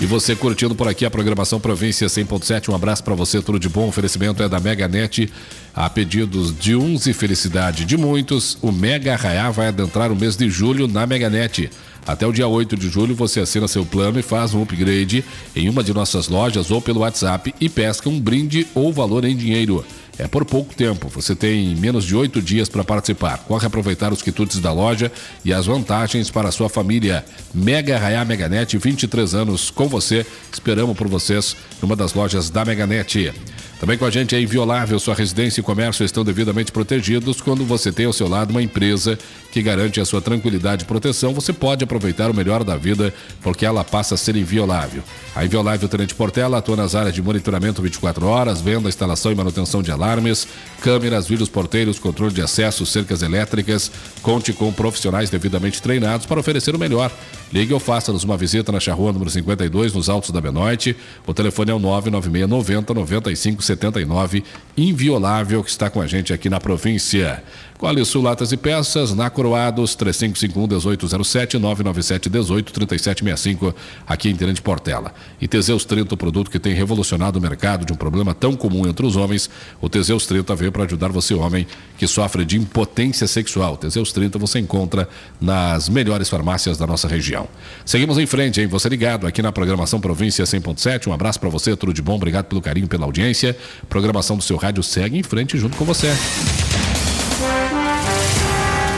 E 0.00 0.06
você 0.06 0.34
curtindo 0.34 0.74
por 0.74 0.88
aqui 0.88 1.04
a 1.04 1.10
programação 1.10 1.60
Província 1.60 2.08
100.7. 2.08 2.68
Um 2.68 2.74
abraço 2.74 3.02
para 3.04 3.14
você, 3.14 3.40
tudo 3.40 3.60
de 3.60 3.68
bom. 3.68 3.84
O 3.84 3.88
oferecimento 3.88 4.42
é 4.42 4.48
da 4.48 4.58
MegaNet. 4.58 5.32
A 5.72 5.88
pedidos 5.88 6.56
de 6.56 6.74
uns 6.74 7.06
e 7.06 7.12
felicidade 7.12 7.84
de 7.84 7.96
muitos, 7.96 8.58
o 8.60 8.72
Mega 8.72 9.14
Arraiá 9.14 9.50
vai 9.50 9.68
adentrar 9.68 10.10
o 10.10 10.16
mês 10.16 10.36
de 10.36 10.50
julho 10.50 10.88
na 10.88 11.06
MegaNet. 11.06 11.70
Até 12.06 12.26
o 12.26 12.32
dia 12.32 12.46
8 12.46 12.76
de 12.76 12.88
julho 12.88 13.14
você 13.14 13.40
assina 13.40 13.68
seu 13.68 13.84
plano 13.84 14.18
e 14.18 14.22
faz 14.22 14.52
um 14.52 14.62
upgrade 14.62 15.24
em 15.54 15.68
uma 15.68 15.82
de 15.82 15.94
nossas 15.94 16.28
lojas 16.28 16.70
ou 16.70 16.82
pelo 16.82 17.00
WhatsApp 17.00 17.54
e 17.60 17.68
pesca 17.68 18.08
um 18.08 18.20
brinde 18.20 18.66
ou 18.74 18.92
valor 18.92 19.24
em 19.24 19.34
dinheiro. 19.34 19.84
É 20.16 20.28
por 20.28 20.44
pouco 20.44 20.74
tempo, 20.74 21.08
você 21.08 21.34
tem 21.34 21.74
menos 21.74 22.04
de 22.04 22.14
oito 22.14 22.40
dias 22.40 22.68
para 22.68 22.84
participar. 22.84 23.38
Corre 23.38 23.66
aproveitar 23.66 24.12
os 24.12 24.22
quitutes 24.22 24.60
da 24.60 24.72
loja 24.72 25.10
e 25.44 25.52
as 25.52 25.66
vantagens 25.66 26.30
para 26.30 26.48
a 26.48 26.52
sua 26.52 26.68
família. 26.68 27.24
Mega 27.52 27.98
Raiá 27.98 28.24
Meganet, 28.24 28.78
23 28.78 29.34
anos 29.34 29.70
com 29.70 29.88
você. 29.88 30.24
Esperamos 30.52 30.96
por 30.96 31.08
vocês 31.08 31.56
numa 31.82 31.96
das 31.96 32.14
lojas 32.14 32.48
da 32.48 32.64
Meganet. 32.64 33.32
Também 33.84 33.98
com 33.98 34.06
a 34.06 34.10
gente 34.10 34.34
é 34.34 34.40
inviolável, 34.40 34.98
sua 34.98 35.14
residência 35.14 35.60
e 35.60 35.62
comércio 35.62 36.06
estão 36.06 36.24
devidamente 36.24 36.72
protegidos. 36.72 37.42
Quando 37.42 37.66
você 37.66 37.92
tem 37.92 38.06
ao 38.06 38.14
seu 38.14 38.26
lado 38.26 38.50
uma 38.50 38.62
empresa 38.62 39.18
que 39.52 39.60
garante 39.60 40.00
a 40.00 40.06
sua 40.06 40.22
tranquilidade 40.22 40.84
e 40.84 40.86
proteção, 40.86 41.34
você 41.34 41.52
pode 41.52 41.84
aproveitar 41.84 42.30
o 42.30 42.34
melhor 42.34 42.64
da 42.64 42.78
vida, 42.78 43.12
porque 43.42 43.66
ela 43.66 43.84
passa 43.84 44.14
a 44.14 44.18
ser 44.18 44.36
inviolável. 44.36 45.02
A 45.36 45.44
Inviolável 45.44 45.86
Tenente 45.86 46.14
Portela 46.14 46.56
atua 46.56 46.76
nas 46.76 46.94
áreas 46.94 47.14
de 47.14 47.20
monitoramento 47.20 47.82
24 47.82 48.26
horas, 48.26 48.62
venda, 48.62 48.88
instalação 48.88 49.30
e 49.30 49.34
manutenção 49.34 49.82
de 49.82 49.90
alarmes, 49.90 50.48
câmeras, 50.80 51.28
vídeos 51.28 51.50
porteiros, 51.50 51.98
controle 51.98 52.32
de 52.32 52.40
acesso, 52.40 52.86
cercas 52.86 53.20
elétricas. 53.20 53.92
Conte 54.22 54.54
com 54.54 54.72
profissionais 54.72 55.28
devidamente 55.28 55.82
treinados 55.82 56.24
para 56.24 56.40
oferecer 56.40 56.74
o 56.74 56.78
melhor. 56.78 57.12
Ligue 57.52 57.74
ou 57.74 57.78
faça-nos 57.78 58.24
uma 58.24 58.36
visita 58.36 58.72
na 58.72 58.80
Charrua 58.80 59.12
número 59.12 59.30
52, 59.30 59.92
nos 59.92 60.08
Altos 60.08 60.30
da 60.30 60.40
Benoite. 60.40 60.96
O 61.26 61.34
telefone 61.34 61.70
é 61.70 61.74
o 61.74 61.78
996 61.78 62.48
90 62.48 62.94
95 62.94 63.62
79, 63.74 64.42
inviolável, 64.76 65.62
que 65.62 65.70
está 65.70 65.90
com 65.90 66.00
a 66.00 66.06
gente 66.06 66.32
aqui 66.32 66.48
na 66.48 66.58
província. 66.58 67.42
Qualisul 67.78 68.22
Latas 68.22 68.50
e 68.52 68.56
Peças, 68.56 69.14
na 69.14 69.28
Coroados, 69.28 69.94
3551-1807, 69.96 71.60
997-18-3765, 71.60 73.74
aqui 74.06 74.30
em 74.30 74.36
Tenente 74.36 74.62
Portela. 74.62 75.12
E 75.40 75.48
Teseus 75.48 75.84
30, 75.84 76.14
o 76.14 76.16
produto 76.16 76.50
que 76.50 76.58
tem 76.58 76.72
revolucionado 76.72 77.38
o 77.38 77.42
mercado 77.42 77.84
de 77.84 77.92
um 77.92 77.96
problema 77.96 78.32
tão 78.32 78.56
comum 78.56 78.86
entre 78.86 79.04
os 79.04 79.16
homens. 79.16 79.50
O 79.80 79.88
Teseus 79.88 80.24
30 80.26 80.54
veio 80.54 80.72
para 80.72 80.84
ajudar 80.84 81.08
você, 81.08 81.34
homem, 81.34 81.66
que 81.96 82.06
sofre 82.06 82.44
de 82.44 82.56
impotência 82.56 83.26
sexual. 83.26 83.76
Teseus 83.76 84.12
30 84.12 84.38
você 84.38 84.58
encontra 84.58 85.08
nas 85.40 85.88
melhores 85.88 86.28
farmácias 86.28 86.76
da 86.76 86.86
nossa 86.86 87.08
região. 87.08 87.48
Seguimos 87.84 88.18
em 88.18 88.26
frente, 88.26 88.60
hein? 88.60 88.66
Você 88.66 88.88
ligado 88.88 89.26
aqui 89.26 89.42
na 89.42 89.52
programação 89.52 90.00
Província 90.00 90.44
100.7. 90.44 91.06
Um 91.06 91.12
abraço 91.12 91.40
para 91.40 91.48
você, 91.48 91.76
tudo 91.76 91.92
de 91.92 92.02
bom. 92.02 92.16
Obrigado 92.16 92.46
pelo 92.46 92.60
carinho, 92.60 92.88
pela 92.88 93.04
audiência. 93.04 93.56
Programação 93.88 94.36
do 94.36 94.42
seu 94.42 94.56
rádio 94.56 94.82
segue 94.82 95.18
em 95.18 95.22
frente 95.22 95.58
junto 95.58 95.76
com 95.76 95.84
você. 95.84 96.12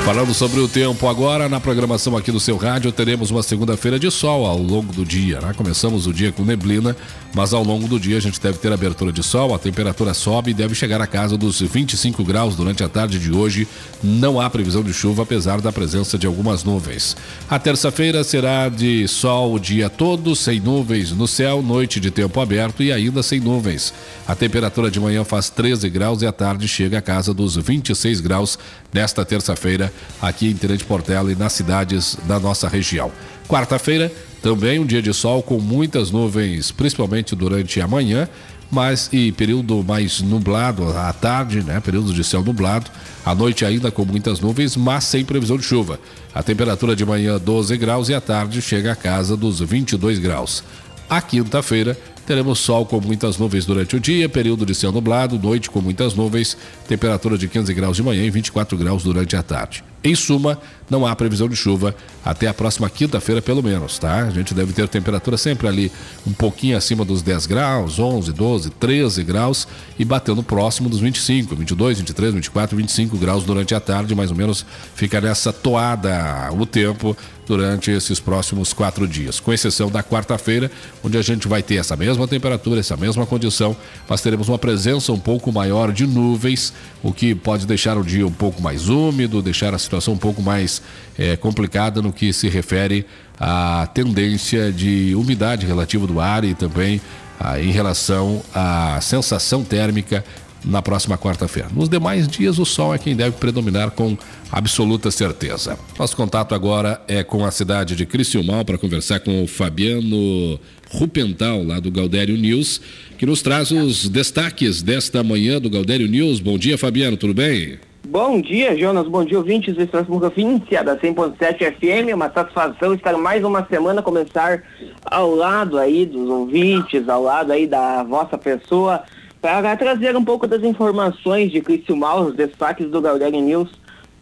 Falando 0.06 0.32
sobre 0.32 0.60
o 0.60 0.68
tempo 0.68 1.08
agora, 1.08 1.48
na 1.48 1.58
programação 1.58 2.16
aqui 2.16 2.30
do 2.30 2.38
seu 2.38 2.56
rádio, 2.56 2.92
teremos 2.92 3.32
uma 3.32 3.42
segunda-feira 3.42 3.98
de 3.98 4.08
sol 4.08 4.46
ao 4.46 4.56
longo 4.56 4.92
do 4.92 5.04
dia. 5.04 5.40
Né? 5.40 5.52
Começamos 5.52 6.06
o 6.06 6.12
dia 6.12 6.30
com 6.30 6.44
neblina, 6.44 6.96
mas 7.36 7.52
ao 7.52 7.62
longo 7.62 7.86
do 7.86 8.00
dia 8.00 8.16
a 8.16 8.20
gente 8.20 8.40
deve 8.40 8.56
ter 8.56 8.72
abertura 8.72 9.12
de 9.12 9.22
sol, 9.22 9.54
a 9.54 9.58
temperatura 9.58 10.14
sobe 10.14 10.52
e 10.52 10.54
deve 10.54 10.74
chegar 10.74 11.02
a 11.02 11.06
casa 11.06 11.36
dos 11.36 11.60
25 11.60 12.24
graus 12.24 12.56
durante 12.56 12.82
a 12.82 12.88
tarde 12.88 13.18
de 13.18 13.30
hoje. 13.30 13.68
Não 14.02 14.40
há 14.40 14.48
previsão 14.48 14.82
de 14.82 14.94
chuva, 14.94 15.22
apesar 15.24 15.60
da 15.60 15.70
presença 15.70 16.16
de 16.16 16.26
algumas 16.26 16.64
nuvens. 16.64 17.14
A 17.46 17.58
terça-feira 17.58 18.24
será 18.24 18.70
de 18.70 19.06
sol 19.06 19.52
o 19.52 19.60
dia 19.60 19.90
todo, 19.90 20.34
sem 20.34 20.60
nuvens 20.60 21.12
no 21.12 21.28
céu, 21.28 21.60
noite 21.60 22.00
de 22.00 22.10
tempo 22.10 22.40
aberto 22.40 22.82
e 22.82 22.90
ainda 22.90 23.22
sem 23.22 23.38
nuvens. 23.38 23.92
A 24.26 24.34
temperatura 24.34 24.90
de 24.90 24.98
manhã 24.98 25.22
faz 25.22 25.50
13 25.50 25.90
graus 25.90 26.22
e 26.22 26.26
a 26.26 26.32
tarde 26.32 26.66
chega 26.66 26.96
a 26.96 27.02
casa 27.02 27.34
dos 27.34 27.54
26 27.54 28.18
graus 28.20 28.58
nesta 28.94 29.26
terça-feira 29.26 29.92
aqui 30.22 30.48
em 30.48 30.54
Tenente 30.54 30.84
Portela 30.84 31.30
e 31.30 31.36
nas 31.36 31.52
cidades 31.52 32.16
da 32.26 32.40
nossa 32.40 32.66
região. 32.66 33.12
Quarta-feira, 33.48 34.12
também 34.42 34.78
um 34.78 34.86
dia 34.86 35.00
de 35.00 35.12
sol 35.12 35.42
com 35.42 35.60
muitas 35.60 36.10
nuvens, 36.10 36.70
principalmente 36.70 37.34
durante 37.34 37.80
a 37.80 37.86
manhã, 37.86 38.28
mas 38.70 39.08
e 39.12 39.30
período 39.32 39.84
mais 39.84 40.20
nublado 40.20 40.88
à 40.88 41.12
tarde, 41.12 41.62
né? 41.62 41.80
Período 41.80 42.12
de 42.12 42.24
céu 42.24 42.42
nublado. 42.42 42.90
À 43.24 43.34
noite 43.34 43.64
ainda 43.64 43.90
com 43.90 44.04
muitas 44.04 44.40
nuvens, 44.40 44.76
mas 44.76 45.04
sem 45.04 45.24
previsão 45.24 45.56
de 45.56 45.64
chuva. 45.64 45.98
A 46.34 46.42
temperatura 46.42 46.94
de 46.96 47.04
manhã 47.04 47.38
12 47.38 47.76
graus 47.76 48.08
e 48.08 48.14
à 48.14 48.20
tarde 48.20 48.60
chega 48.60 48.92
a 48.92 48.96
casa 48.96 49.36
dos 49.36 49.60
22 49.60 50.18
graus. 50.18 50.64
A 51.08 51.20
quinta-feira 51.20 51.96
teremos 52.26 52.58
sol 52.58 52.84
com 52.84 53.00
muitas 53.00 53.38
nuvens 53.38 53.64
durante 53.64 53.94
o 53.94 54.00
dia, 54.00 54.28
período 54.28 54.66
de 54.66 54.74
céu 54.74 54.90
nublado, 54.90 55.38
noite 55.38 55.70
com 55.70 55.80
muitas 55.80 56.14
nuvens, 56.14 56.56
temperatura 56.88 57.38
de 57.38 57.46
15 57.46 57.72
graus 57.72 57.96
de 57.96 58.02
manhã 58.02 58.24
e 58.24 58.30
24 58.30 58.76
graus 58.76 59.04
durante 59.04 59.36
a 59.36 59.42
tarde. 59.42 59.84
Em 60.06 60.14
suma, 60.14 60.56
não 60.88 61.04
há 61.04 61.16
previsão 61.16 61.48
de 61.48 61.56
chuva 61.56 61.92
até 62.24 62.46
a 62.46 62.54
próxima 62.54 62.88
quinta-feira, 62.88 63.42
pelo 63.42 63.60
menos, 63.60 63.98
tá? 63.98 64.22
A 64.22 64.30
gente 64.30 64.54
deve 64.54 64.72
ter 64.72 64.86
temperatura 64.88 65.36
sempre 65.36 65.66
ali 65.66 65.90
um 66.24 66.32
pouquinho 66.32 66.76
acima 66.76 67.04
dos 67.04 67.22
10 67.22 67.46
graus, 67.46 67.98
11, 67.98 68.32
12, 68.32 68.70
13 68.70 69.24
graus 69.24 69.66
e 69.98 70.04
batendo 70.04 70.44
próximo 70.44 70.88
dos 70.88 71.00
25, 71.00 71.56
22, 71.56 71.98
23, 71.98 72.34
24, 72.34 72.76
25 72.76 73.16
graus 73.16 73.42
durante 73.42 73.74
a 73.74 73.80
tarde, 73.80 74.14
mais 74.14 74.30
ou 74.30 74.36
menos 74.36 74.64
fica 74.94 75.20
nessa 75.20 75.52
toada 75.52 76.50
o 76.52 76.64
tempo 76.64 77.16
durante 77.46 77.92
esses 77.92 78.18
próximos 78.18 78.72
quatro 78.72 79.06
dias, 79.06 79.38
com 79.38 79.52
exceção 79.52 79.88
da 79.88 80.02
quarta-feira, 80.02 80.68
onde 81.04 81.16
a 81.16 81.22
gente 81.22 81.46
vai 81.46 81.62
ter 81.62 81.76
essa 81.76 81.94
mesma 81.94 82.26
temperatura, 82.26 82.80
essa 82.80 82.96
mesma 82.96 83.24
condição, 83.24 83.76
mas 84.08 84.20
teremos 84.20 84.48
uma 84.48 84.58
presença 84.58 85.12
um 85.12 85.18
pouco 85.18 85.52
maior 85.52 85.92
de 85.92 86.08
nuvens, 86.08 86.72
o 87.04 87.12
que 87.12 87.36
pode 87.36 87.64
deixar 87.64 87.96
o 87.96 88.02
dia 88.02 88.26
um 88.26 88.32
pouco 88.32 88.60
mais 88.60 88.88
úmido, 88.88 89.40
deixar 89.40 89.72
a 89.72 89.78
situação 89.78 89.95
um 90.12 90.16
pouco 90.16 90.42
mais 90.42 90.82
é, 91.18 91.36
complicada 91.36 92.02
no 92.02 92.12
que 92.12 92.32
se 92.32 92.48
refere 92.48 93.06
à 93.38 93.88
tendência 93.92 94.72
de 94.72 95.14
umidade 95.14 95.66
relativa 95.66 96.06
do 96.06 96.20
ar 96.20 96.44
e 96.44 96.54
também 96.54 97.00
ah, 97.38 97.60
em 97.60 97.70
relação 97.70 98.42
à 98.54 98.98
sensação 99.00 99.62
térmica 99.62 100.24
na 100.64 100.82
próxima 100.82 101.16
quarta-feira. 101.16 101.68
Nos 101.72 101.88
demais 101.88 102.26
dias, 102.26 102.58
o 102.58 102.64
sol 102.64 102.94
é 102.94 102.98
quem 102.98 103.14
deve 103.14 103.36
predominar 103.36 103.92
com 103.92 104.16
absoluta 104.50 105.10
certeza. 105.10 105.78
Nosso 105.98 106.16
contato 106.16 106.54
agora 106.54 107.00
é 107.06 107.22
com 107.22 107.44
a 107.44 107.50
cidade 107.50 107.94
de 107.94 108.04
Criciúmal 108.04 108.64
para 108.64 108.76
conversar 108.76 109.20
com 109.20 109.44
o 109.44 109.46
Fabiano 109.46 110.58
Rupental, 110.90 111.62
lá 111.62 111.78
do 111.78 111.90
Galdério 111.90 112.36
News, 112.36 112.80
que 113.16 113.26
nos 113.26 113.42
traz 113.42 113.70
os 113.70 114.08
destaques 114.08 114.82
desta 114.82 115.22
manhã 115.22 115.60
do 115.60 115.70
Galdério 115.70 116.08
News. 116.08 116.40
Bom 116.40 116.58
dia, 116.58 116.76
Fabiano, 116.76 117.16
tudo 117.16 117.34
bem? 117.34 117.78
Bom 118.08 118.40
dia, 118.40 118.78
Jonas. 118.78 119.08
Bom 119.08 119.24
dia, 119.24 119.36
ouvintes 119.36 119.74
do 119.74 119.82
Estranho 119.82 120.06
Província 120.06 120.84
da 120.84 120.96
100.7 120.96 121.74
FM. 121.74 122.14
Uma 122.14 122.30
satisfação 122.32 122.94
estar 122.94 123.18
mais 123.18 123.42
uma 123.42 123.66
semana, 123.66 124.00
começar 124.00 124.62
ao 125.04 125.34
lado 125.34 125.76
aí 125.76 126.06
dos 126.06 126.28
ouvintes, 126.28 127.08
ao 127.08 127.24
lado 127.24 127.52
aí 127.52 127.66
da 127.66 128.04
vossa 128.04 128.38
pessoa, 128.38 129.02
para 129.42 129.76
trazer 129.76 130.16
um 130.16 130.24
pouco 130.24 130.46
das 130.46 130.62
informações 130.62 131.50
de 131.50 131.60
Criciúmal, 131.60 132.26
os 132.26 132.36
destaques 132.36 132.88
do 132.88 133.00
Galdério 133.00 133.40
News 133.40 133.70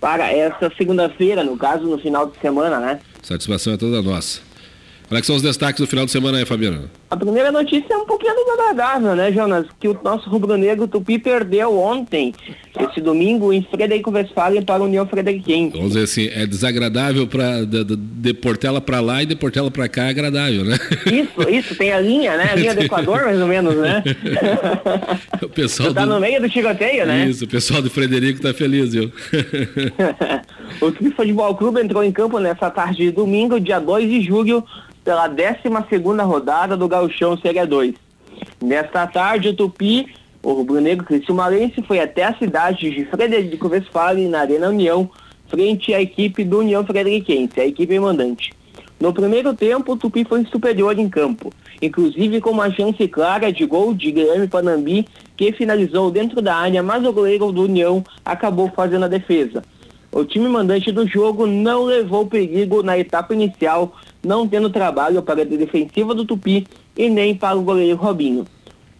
para 0.00 0.32
essa 0.32 0.72
segunda-feira, 0.78 1.44
no 1.44 1.58
caso, 1.58 1.84
no 1.84 1.98
final 1.98 2.26
de 2.26 2.38
semana, 2.40 2.80
né? 2.80 3.00
Satisfação 3.22 3.74
é 3.74 3.76
toda 3.76 4.00
nossa. 4.00 4.40
Quais 5.10 5.26
são 5.26 5.36
os 5.36 5.42
destaques 5.42 5.80
do 5.80 5.86
final 5.86 6.06
de 6.06 6.10
semana 6.10 6.38
aí, 6.38 6.46
Fabiano? 6.46 6.88
A 7.14 7.16
primeira 7.16 7.52
notícia 7.52 7.94
é 7.94 7.96
um 7.96 8.04
pouquinho 8.04 8.34
desagradável, 8.34 9.14
né, 9.14 9.30
Jonas? 9.30 9.66
Que 9.78 9.86
o 9.86 9.96
nosso 10.02 10.28
rubro-negro 10.28 10.88
Tupi 10.88 11.16
perdeu 11.16 11.78
ontem, 11.78 12.34
esse 12.76 13.00
domingo, 13.00 13.52
em 13.52 13.62
Frederico 13.62 14.10
Westphalen 14.10 14.62
para 14.62 14.82
a 14.82 14.86
União 14.86 15.06
Frederiquense. 15.06 15.76
Vamos 15.76 15.92
dizer 15.92 16.02
assim, 16.02 16.28
é 16.34 16.44
desagradável 16.44 17.28
para 17.28 17.64
de, 17.64 17.84
de, 17.84 18.34
Portela 18.34 18.80
para 18.80 18.98
lá 19.00 19.22
e 19.22 19.26
de 19.26 19.36
Portela 19.36 19.70
para 19.70 19.88
cá 19.88 20.06
é 20.06 20.08
agradável, 20.08 20.64
né? 20.64 20.76
Isso, 21.06 21.48
isso, 21.48 21.76
tem 21.76 21.92
a 21.92 22.00
linha, 22.00 22.36
né? 22.36 22.50
A 22.50 22.56
linha 22.56 22.74
do 22.74 22.82
Equador, 22.82 23.26
mais 23.26 23.40
ou 23.40 23.46
menos, 23.46 23.76
né? 23.76 24.02
o 25.40 25.48
pessoal 25.48 25.94
tá 25.94 26.04
do... 26.04 26.14
no 26.14 26.20
meio 26.20 26.40
do 26.40 26.50
tiroteio, 26.50 27.06
né? 27.06 27.26
Isso, 27.28 27.44
o 27.44 27.48
pessoal 27.48 27.80
do 27.80 27.90
Frederico 27.90 28.42
tá 28.42 28.52
feliz, 28.52 28.92
viu? 28.92 29.12
o 30.82 30.90
Tupi 30.90 31.12
Futebol 31.12 31.54
Clube 31.54 31.80
entrou 31.80 32.02
em 32.02 32.10
campo 32.10 32.40
nessa 32.40 32.68
tarde 32.70 33.04
de 33.04 33.12
domingo, 33.12 33.60
dia 33.60 33.78
2 33.78 34.10
de 34.10 34.20
julho, 34.20 34.64
pela 35.04 35.28
12 35.28 36.22
rodada 36.22 36.76
do 36.76 36.88
Gauchão 37.04 37.36
Série 37.36 37.64
2. 37.64 37.94
Nesta 38.62 39.06
tarde, 39.06 39.50
o 39.50 39.54
Tupi, 39.54 40.06
o 40.42 40.52
rubro-negro 40.54 41.06
Malense, 41.34 41.82
foi 41.82 42.00
até 42.00 42.24
a 42.24 42.34
cidade 42.34 42.90
de 42.90 43.04
Frederico 43.04 43.68
Westphalen, 43.68 44.28
na 44.28 44.40
Arena 44.40 44.70
União, 44.70 45.10
frente 45.48 45.92
à 45.92 46.00
equipe 46.00 46.44
do 46.44 46.60
União 46.60 46.84
Frederiquense, 46.84 47.60
a 47.60 47.66
equipe 47.66 47.98
mandante. 47.98 48.52
No 48.98 49.12
primeiro 49.12 49.52
tempo, 49.52 49.92
o 49.92 49.96
Tupi 49.98 50.24
foi 50.24 50.46
superior 50.46 50.98
em 50.98 51.10
campo, 51.10 51.52
inclusive 51.82 52.40
com 52.40 52.50
uma 52.50 52.70
chance 52.70 53.06
clara 53.06 53.52
de 53.52 53.66
gol 53.66 53.92
de 53.92 54.10
Guilherme 54.10 54.48
Panambi 54.48 55.06
que 55.36 55.52
finalizou 55.52 56.10
dentro 56.10 56.40
da 56.40 56.56
área, 56.56 56.82
mas 56.82 57.04
o 57.04 57.12
goleiro 57.12 57.52
do 57.52 57.64
União 57.64 58.02
acabou 58.24 58.70
fazendo 58.74 59.04
a 59.04 59.08
defesa. 59.08 59.62
O 60.10 60.24
time 60.24 60.48
mandante 60.48 60.92
do 60.92 61.06
jogo 61.06 61.44
não 61.44 61.82
levou 61.84 62.26
perigo 62.26 62.82
na 62.82 62.96
etapa 62.96 63.34
inicial, 63.34 63.94
não 64.24 64.48
tendo 64.48 64.70
trabalho 64.70 65.20
para 65.20 65.42
a 65.42 65.44
defensiva 65.44 66.14
do 66.14 66.24
Tupi 66.24 66.66
e 66.96 67.08
nem 67.08 67.34
para 67.34 67.56
o 67.56 67.62
goleiro 67.62 67.96
Robinho. 67.96 68.46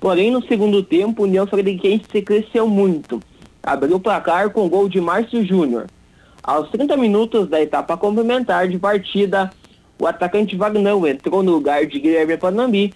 Porém, 0.01 0.31
no 0.31 0.45
segundo 0.47 0.83
tempo, 0.83 1.23
o 1.23 1.25
União 1.25 1.47
Frederiquense 1.47 2.23
cresceu 2.23 2.69
muito. 2.69 3.21
Abriu 3.63 3.97
o 3.97 4.01
placar 4.01 4.51
com 4.51 4.69
gol 4.69 4.89
de 4.89 5.01
Márcio 5.01 5.45
Júnior. 5.45 5.87
Aos 6.43 6.69
30 6.71 6.97
minutos 6.97 7.49
da 7.49 7.63
etapa 7.63 7.97
complementar 7.97 8.69
de 8.69 8.79
partida, 8.79 9.51
o 9.99 10.07
atacante 10.07 10.57
Vagnão 10.57 11.07
entrou 11.07 11.43
no 11.43 11.53
lugar 11.53 11.87
de 11.87 11.99
Guilherme 11.99 12.37
Panambi. 12.37 12.93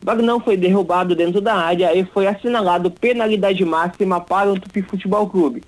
Vagnão 0.00 0.38
foi 0.38 0.56
derrubado 0.56 1.16
dentro 1.16 1.40
da 1.40 1.54
área 1.54 1.96
e 1.96 2.04
foi 2.04 2.28
assinalado 2.28 2.90
penalidade 2.92 3.64
máxima 3.64 4.20
para 4.20 4.52
o 4.52 4.60
Tupi 4.60 4.82
Futebol 4.82 5.28
Clube, 5.28 5.64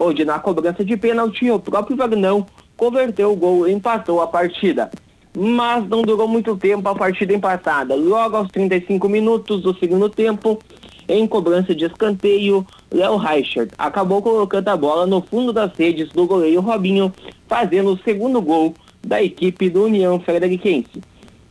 onde 0.00 0.24
na 0.24 0.40
cobrança 0.40 0.84
de 0.84 0.96
pênalti 0.96 1.48
o 1.50 1.60
próprio 1.60 1.96
Vagnão 1.96 2.44
converteu 2.76 3.32
o 3.32 3.36
gol 3.36 3.68
e 3.68 3.72
empatou 3.72 4.20
a 4.20 4.26
partida. 4.26 4.90
Mas 5.38 5.86
não 5.86 6.00
durou 6.00 6.26
muito 6.26 6.56
tempo 6.56 6.88
a 6.88 6.94
partida 6.94 7.34
empatada. 7.34 7.94
Logo 7.94 8.38
aos 8.38 8.48
35 8.48 9.06
minutos 9.06 9.60
do 9.60 9.76
segundo 9.78 10.08
tempo, 10.08 10.58
em 11.06 11.26
cobrança 11.26 11.74
de 11.74 11.84
escanteio, 11.84 12.66
Léo 12.90 13.16
Reichert 13.18 13.68
acabou 13.76 14.22
colocando 14.22 14.68
a 14.68 14.76
bola 14.78 15.06
no 15.06 15.20
fundo 15.20 15.52
das 15.52 15.76
redes 15.76 16.08
do 16.08 16.26
goleiro 16.26 16.62
Robinho, 16.62 17.12
fazendo 17.46 17.92
o 17.92 17.98
segundo 17.98 18.40
gol 18.40 18.72
da 19.06 19.22
equipe 19.22 19.68
do 19.68 19.84
União 19.84 20.18
Frederiquense. 20.18 21.02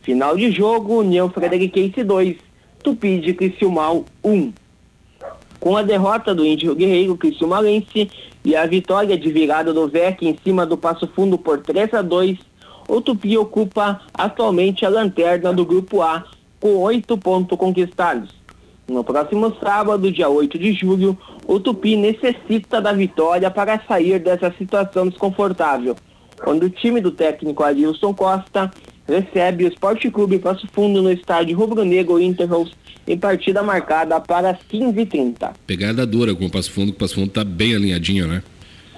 Final 0.02 0.36
de 0.36 0.50
jogo, 0.50 0.98
União 0.98 1.30
Frederiquense 1.30 2.02
2, 2.02 2.38
Tupi 2.82 3.20
de 3.20 3.34
Criciúmal 3.34 4.04
1. 4.24 4.52
Com 5.60 5.76
a 5.76 5.82
derrota 5.84 6.34
do 6.34 6.44
Índio 6.44 6.74
Guerreiro 6.74 7.16
Criciúmalense 7.16 8.10
e 8.44 8.56
a 8.56 8.66
vitória 8.66 9.16
de 9.16 9.30
virada 9.30 9.72
do 9.72 9.86
VEC 9.86 10.26
em 10.26 10.36
cima 10.42 10.66
do 10.66 10.76
Passo 10.76 11.06
Fundo 11.14 11.38
por 11.38 11.60
3 11.60 11.94
a 11.94 12.02
2, 12.02 12.36
o 12.88 13.00
Tupi 13.00 13.36
ocupa 13.36 14.00
atualmente 14.14 14.84
a 14.84 14.88
lanterna 14.88 15.52
do 15.52 15.64
Grupo 15.64 16.02
A 16.02 16.24
com 16.60 16.76
oito 16.78 17.18
pontos 17.18 17.58
conquistados. 17.58 18.30
No 18.88 19.02
próximo 19.02 19.54
sábado, 19.60 20.12
dia 20.12 20.28
8 20.28 20.58
de 20.58 20.72
julho, 20.72 21.18
o 21.46 21.58
Tupi 21.58 21.96
necessita 21.96 22.80
da 22.80 22.92
vitória 22.92 23.50
para 23.50 23.80
sair 23.86 24.20
dessa 24.20 24.52
situação 24.56 25.08
desconfortável, 25.08 25.96
quando 26.38 26.64
o 26.64 26.70
time 26.70 27.00
do 27.00 27.10
técnico 27.10 27.64
Adilson 27.64 28.14
Costa 28.14 28.70
recebe 29.08 29.64
o 29.64 29.68
Esporte 29.68 30.10
Clube 30.10 30.38
Passo 30.38 30.68
Fundo 30.72 31.02
no 31.02 31.10
estádio 31.10 31.56
Rubro 31.56 31.84
Negro 31.84 32.20
Interros 32.20 32.72
em 33.06 33.16
partida 33.16 33.62
marcada 33.62 34.20
para 34.20 34.50
as 34.50 34.58
15h30. 34.72 35.52
Pegada 35.66 36.06
dura 36.06 36.34
com 36.34 36.46
o 36.46 36.50
Passo 36.50 36.72
Fundo, 36.72 36.90
o 36.90 36.94
Passo 36.94 37.14
Fundo 37.14 37.28
está 37.28 37.44
bem 37.44 37.74
alinhadinho, 37.74 38.26
né? 38.26 38.42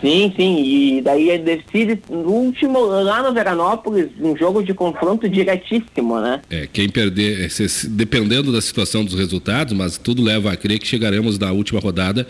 Sim, 0.01 0.33
sim, 0.37 0.63
e 0.63 1.03
daí 1.03 1.29
ele 1.29 1.43
decide 1.43 2.01
no 2.09 2.31
último, 2.31 2.79
lá 2.85 3.23
no 3.23 3.33
Veranópolis, 3.33 4.09
um 4.21 4.37
jogo 4.37 4.63
de 4.63 4.73
confronto 4.73 5.29
diretíssimo, 5.29 6.21
né? 6.21 6.41
É, 6.49 6.69
quem 6.73 6.89
perder, 6.89 7.45
é, 7.45 7.49
dependendo 7.89 8.53
da 8.53 8.61
situação 8.61 9.05
dos 9.05 9.15
resultados, 9.15 9.73
mas 9.75 9.99
tudo 9.99 10.23
leva 10.23 10.53
a 10.53 10.57
crer 10.57 10.79
que 10.79 10.87
chegaremos 10.87 11.39
na 11.39 11.51
última 11.51 11.81
rodada 11.81 12.27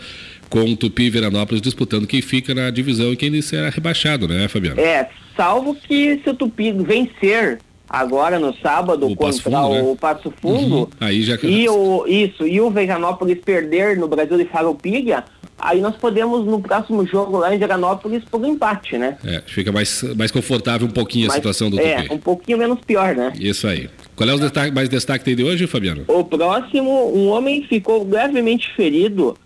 com 0.49 0.61
o 0.61 0.75
Tupi 0.75 1.03
e 1.03 1.09
Veranópolis 1.09 1.61
disputando 1.61 2.07
quem 2.07 2.21
fica 2.21 2.55
na 2.55 2.71
divisão 2.71 3.13
e 3.13 3.15
quem 3.15 3.39
será 3.41 3.69
rebaixado, 3.69 4.27
né, 4.27 4.47
Fabiano? 4.47 4.81
É, 4.81 5.07
salvo 5.37 5.75
que 5.75 6.19
se 6.23 6.29
o 6.29 6.33
Tupi 6.33 6.71
vencer 6.71 7.59
agora 7.89 8.37
no 8.37 8.55
sábado 8.57 9.07
o 9.07 9.15
contra 9.15 9.41
Fundo, 9.41 9.69
né? 9.69 9.81
o 9.81 9.95
Passo 9.95 10.33
Fundo 10.41 10.75
uhum. 10.75 10.87
aí 10.99 11.23
já... 11.23 11.37
e 11.41 11.67
o 11.67 12.05
isso 12.07 12.45
e 12.45 12.61
o 12.61 12.69
Veranópolis 12.69 13.39
perder 13.39 13.97
no 13.97 14.07
Brasil 14.07 14.37
de 14.37 14.45
Farroupilha 14.45 15.23
aí 15.59 15.81
nós 15.81 15.95
podemos 15.95 16.45
no 16.45 16.61
próximo 16.61 17.05
jogo 17.05 17.37
lá 17.37 17.53
em 17.53 17.59
Veranópolis 17.59 18.23
por 18.25 18.41
um 18.41 18.45
empate, 18.45 18.97
né? 18.97 19.17
É, 19.25 19.41
fica 19.45 19.71
mais, 19.71 20.03
mais 20.15 20.31
confortável 20.31 20.87
um 20.87 20.91
pouquinho 20.91 21.29
a 21.29 21.33
situação 21.33 21.69
do 21.69 21.79
É, 21.79 22.03
Tupi. 22.03 22.13
um 22.13 22.17
pouquinho 22.17 22.57
menos 22.57 22.79
pior, 22.79 23.15
né? 23.15 23.33
Isso 23.39 23.67
aí. 23.67 23.89
Qual 24.15 24.29
é 24.29 24.33
o 24.33 24.39
destaque, 24.39 24.73
mais 24.73 24.89
destaque 24.89 25.35
de 25.35 25.43
hoje, 25.43 25.67
Fabiano? 25.67 26.05
O 26.07 26.23
próximo, 26.23 27.13
um 27.13 27.29
homem 27.29 27.63
ficou 27.63 28.07
levemente 28.07 28.73
ferido 28.75 29.37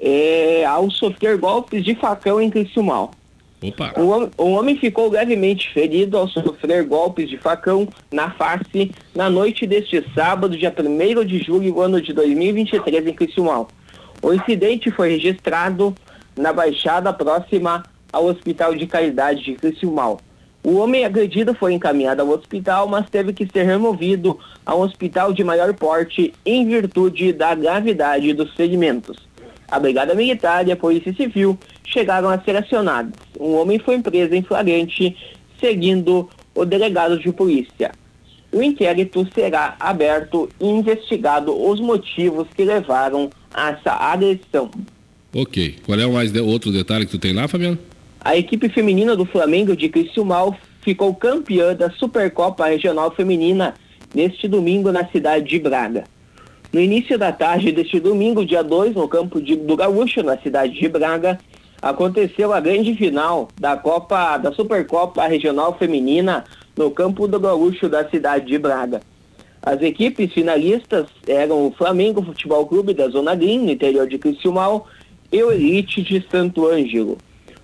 é, 0.00 0.64
ao 0.64 0.90
sofrer 0.90 1.36
golpes 1.36 1.84
de 1.84 1.94
facão 1.94 2.40
em 2.40 2.50
Criciúmal. 2.50 3.12
Opa. 3.62 3.92
O, 3.96 4.42
o 4.42 4.50
homem 4.52 4.76
ficou 4.76 5.10
levemente 5.10 5.70
ferido 5.72 6.16
ao 6.16 6.26
sofrer 6.28 6.84
golpes 6.84 7.28
de 7.28 7.36
facão 7.36 7.86
na 8.10 8.30
face 8.30 8.90
na 9.14 9.28
noite 9.28 9.66
deste 9.66 10.02
sábado, 10.14 10.56
dia 10.56 10.72
1 10.76 11.24
de 11.24 11.38
julho, 11.38 11.80
ano 11.80 12.00
de 12.00 12.12
2023, 12.12 13.06
em 13.06 13.12
Criciúmal. 13.12 13.68
O 14.22 14.32
incidente 14.32 14.90
foi 14.90 15.10
registrado 15.10 15.94
na 16.36 16.52
baixada 16.52 17.12
próxima 17.12 17.82
ao 18.12 18.26
Hospital 18.26 18.74
de 18.74 18.86
Caridade 18.86 19.44
de 19.44 19.54
Criciúmal. 19.54 20.20
O 20.62 20.76
homem 20.76 21.04
agredido 21.04 21.54
foi 21.54 21.72
encaminhado 21.72 22.20
ao 22.20 22.28
hospital, 22.28 22.86
mas 22.86 23.08
teve 23.08 23.32
que 23.32 23.46
ser 23.46 23.64
removido 23.64 24.38
a 24.64 24.74
um 24.74 24.80
hospital 24.80 25.32
de 25.32 25.42
maior 25.42 25.72
porte 25.74 26.34
em 26.44 26.66
virtude 26.66 27.32
da 27.32 27.54
gravidade 27.54 28.32
dos 28.34 28.52
ferimentos. 28.54 29.16
A 29.70 29.78
Brigada 29.78 30.14
Militar 30.14 30.66
e 30.66 30.72
a 30.72 30.76
Polícia 30.76 31.14
Civil 31.14 31.58
chegaram 31.84 32.28
a 32.28 32.40
ser 32.40 32.56
acionados. 32.56 33.12
Um 33.38 33.54
homem 33.54 33.78
foi 33.78 33.98
preso 34.00 34.34
em 34.34 34.42
flagrante, 34.42 35.16
seguindo 35.58 36.28
o 36.54 36.64
delegado 36.64 37.18
de 37.18 37.32
polícia. 37.32 37.92
O 38.52 38.62
inquérito 38.62 39.26
será 39.32 39.76
aberto 39.78 40.48
e 40.60 40.66
investigado 40.66 41.52
os 41.52 41.78
motivos 41.78 42.48
que 42.54 42.64
levaram 42.64 43.30
a 43.54 43.70
essa 43.70 43.92
agressão. 43.92 44.70
Ok. 45.32 45.76
Qual 45.86 45.98
é 45.98 46.06
o 46.06 46.12
mais 46.12 46.32
de, 46.32 46.40
outro 46.40 46.72
detalhe 46.72 47.06
que 47.06 47.12
tu 47.12 47.18
tem 47.18 47.32
lá, 47.32 47.46
Fabiano? 47.46 47.78
A 48.20 48.36
equipe 48.36 48.68
feminina 48.68 49.14
do 49.14 49.24
Flamengo 49.24 49.76
de 49.76 49.88
Criciúmal 49.88 50.56
ficou 50.82 51.14
campeã 51.14 51.74
da 51.74 51.90
Supercopa 51.90 52.66
Regional 52.66 53.10
Feminina 53.12 53.74
neste 54.14 54.48
domingo 54.48 54.90
na 54.90 55.06
cidade 55.08 55.48
de 55.48 55.58
Braga. 55.58 56.04
No 56.72 56.80
início 56.80 57.18
da 57.18 57.32
tarde 57.32 57.72
deste 57.72 57.98
domingo, 57.98 58.44
dia 58.44 58.62
2, 58.62 58.94
no 58.94 59.08
campo 59.08 59.40
de, 59.40 59.56
do 59.56 59.76
Gaúcho, 59.76 60.22
na 60.22 60.38
cidade 60.38 60.78
de 60.78 60.88
Braga, 60.88 61.38
aconteceu 61.80 62.52
a 62.52 62.60
grande 62.60 62.94
final 62.94 63.48
da 63.58 63.76
Copa 63.76 64.36
da 64.36 64.52
Supercopa 64.52 65.26
Regional 65.26 65.76
Feminina 65.78 66.44
no 66.76 66.90
campo 66.90 67.26
do 67.26 67.40
Gaúcho 67.40 67.88
da 67.88 68.08
cidade 68.08 68.46
de 68.46 68.58
Braga. 68.58 69.00
As 69.62 69.80
equipes 69.82 70.32
finalistas 70.32 71.06
eram 71.26 71.66
o 71.66 71.72
Flamengo 71.72 72.22
Futebol 72.22 72.66
Clube 72.66 72.94
da 72.94 73.08
Zona 73.08 73.34
Green, 73.34 73.58
no 73.60 73.70
interior 73.70 74.06
de 74.06 74.18
Criciúmal, 74.18 74.86
e 75.30 75.42
o 75.42 75.52
Elite 75.52 76.02
de 76.02 76.24
Santo 76.30 76.66
Ângelo. 76.66 77.18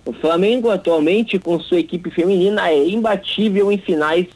O 0.05 0.13
Flamengo 0.13 0.69
atualmente 0.69 1.37
com 1.39 1.59
sua 1.59 1.79
equipe 1.79 2.09
feminina 2.11 2.69
é 2.69 2.87
imbatível 2.87 3.71
em 3.71 3.77
finais, 3.77 4.27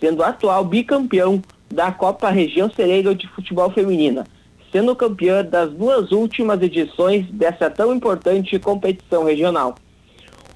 sendo 0.00 0.22
atual 0.22 0.64
bicampeão 0.64 1.42
da 1.70 1.92
Copa 1.92 2.30
Região 2.30 2.70
Cereiro 2.70 3.14
de 3.14 3.28
Futebol 3.28 3.70
Feminina, 3.70 4.26
sendo 4.72 4.96
campeã 4.96 5.44
das 5.44 5.70
duas 5.70 6.10
últimas 6.10 6.60
edições 6.62 7.26
dessa 7.30 7.68
tão 7.68 7.94
importante 7.94 8.58
competição 8.58 9.24
regional. 9.24 9.74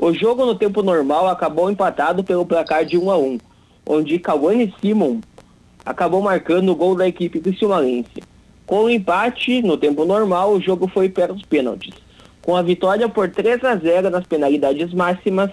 O 0.01 0.13
jogo 0.13 0.47
no 0.47 0.55
tempo 0.55 0.83
normal 0.83 1.29
acabou 1.29 1.71
empatado 1.71 2.25
pelo 2.25 2.47
placar 2.47 2.85
de 2.85 2.97
1 2.97 3.11
a 3.11 3.19
1, 3.19 3.39
onde 3.87 4.19
Cauane 4.19 4.75
Simon 4.81 5.21
acabou 5.85 6.23
marcando 6.23 6.71
o 6.71 6.75
gol 6.75 6.97
da 6.97 7.07
equipe 7.07 7.41
criciúmalense. 7.41 8.23
Com 8.67 8.85
o 8.85 8.91
empate 8.91 9.63
no 9.63 9.77
tempo 9.77 10.05
normal, 10.05 10.53
o 10.53 10.61
jogo 10.61 10.89
foi 10.89 11.09
para 11.09 11.33
os 11.33 11.43
pênaltis. 11.43 11.95
Com 12.43 12.57
a 12.57 12.63
vitória 12.63 13.09
por 13.09 13.31
3 13.31 13.63
a 13.65 13.77
0 13.77 14.11
nas 14.11 14.27
penalidades 14.27 14.93
máximas, 14.93 15.51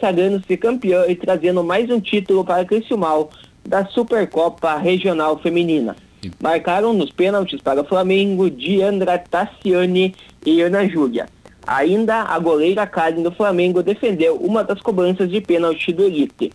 sagrando-se 0.00 0.56
campeão 0.56 1.08
e 1.08 1.14
trazendo 1.14 1.62
mais 1.62 1.90
um 1.90 2.00
título 2.00 2.44
para 2.44 2.64
Criciúmal 2.64 3.30
da 3.64 3.84
Supercopa 3.86 4.76
Regional 4.76 5.38
Feminina. 5.38 5.96
Marcaram 6.40 6.92
nos 6.92 7.10
pênaltis 7.10 7.60
para 7.60 7.84
Flamengo 7.84 8.50
Diandra 8.50 9.18
Tassiani 9.18 10.14
e 10.44 10.60
Ana 10.60 10.88
Júlia. 10.88 11.28
Ainda 11.66 12.22
a 12.22 12.38
goleira 12.38 12.86
Karen 12.86 13.22
do 13.22 13.32
Flamengo 13.32 13.82
defendeu 13.82 14.36
uma 14.36 14.62
das 14.62 14.80
cobranças 14.80 15.28
de 15.30 15.40
pênalti 15.40 15.92
do 15.92 16.04
Elite. 16.04 16.52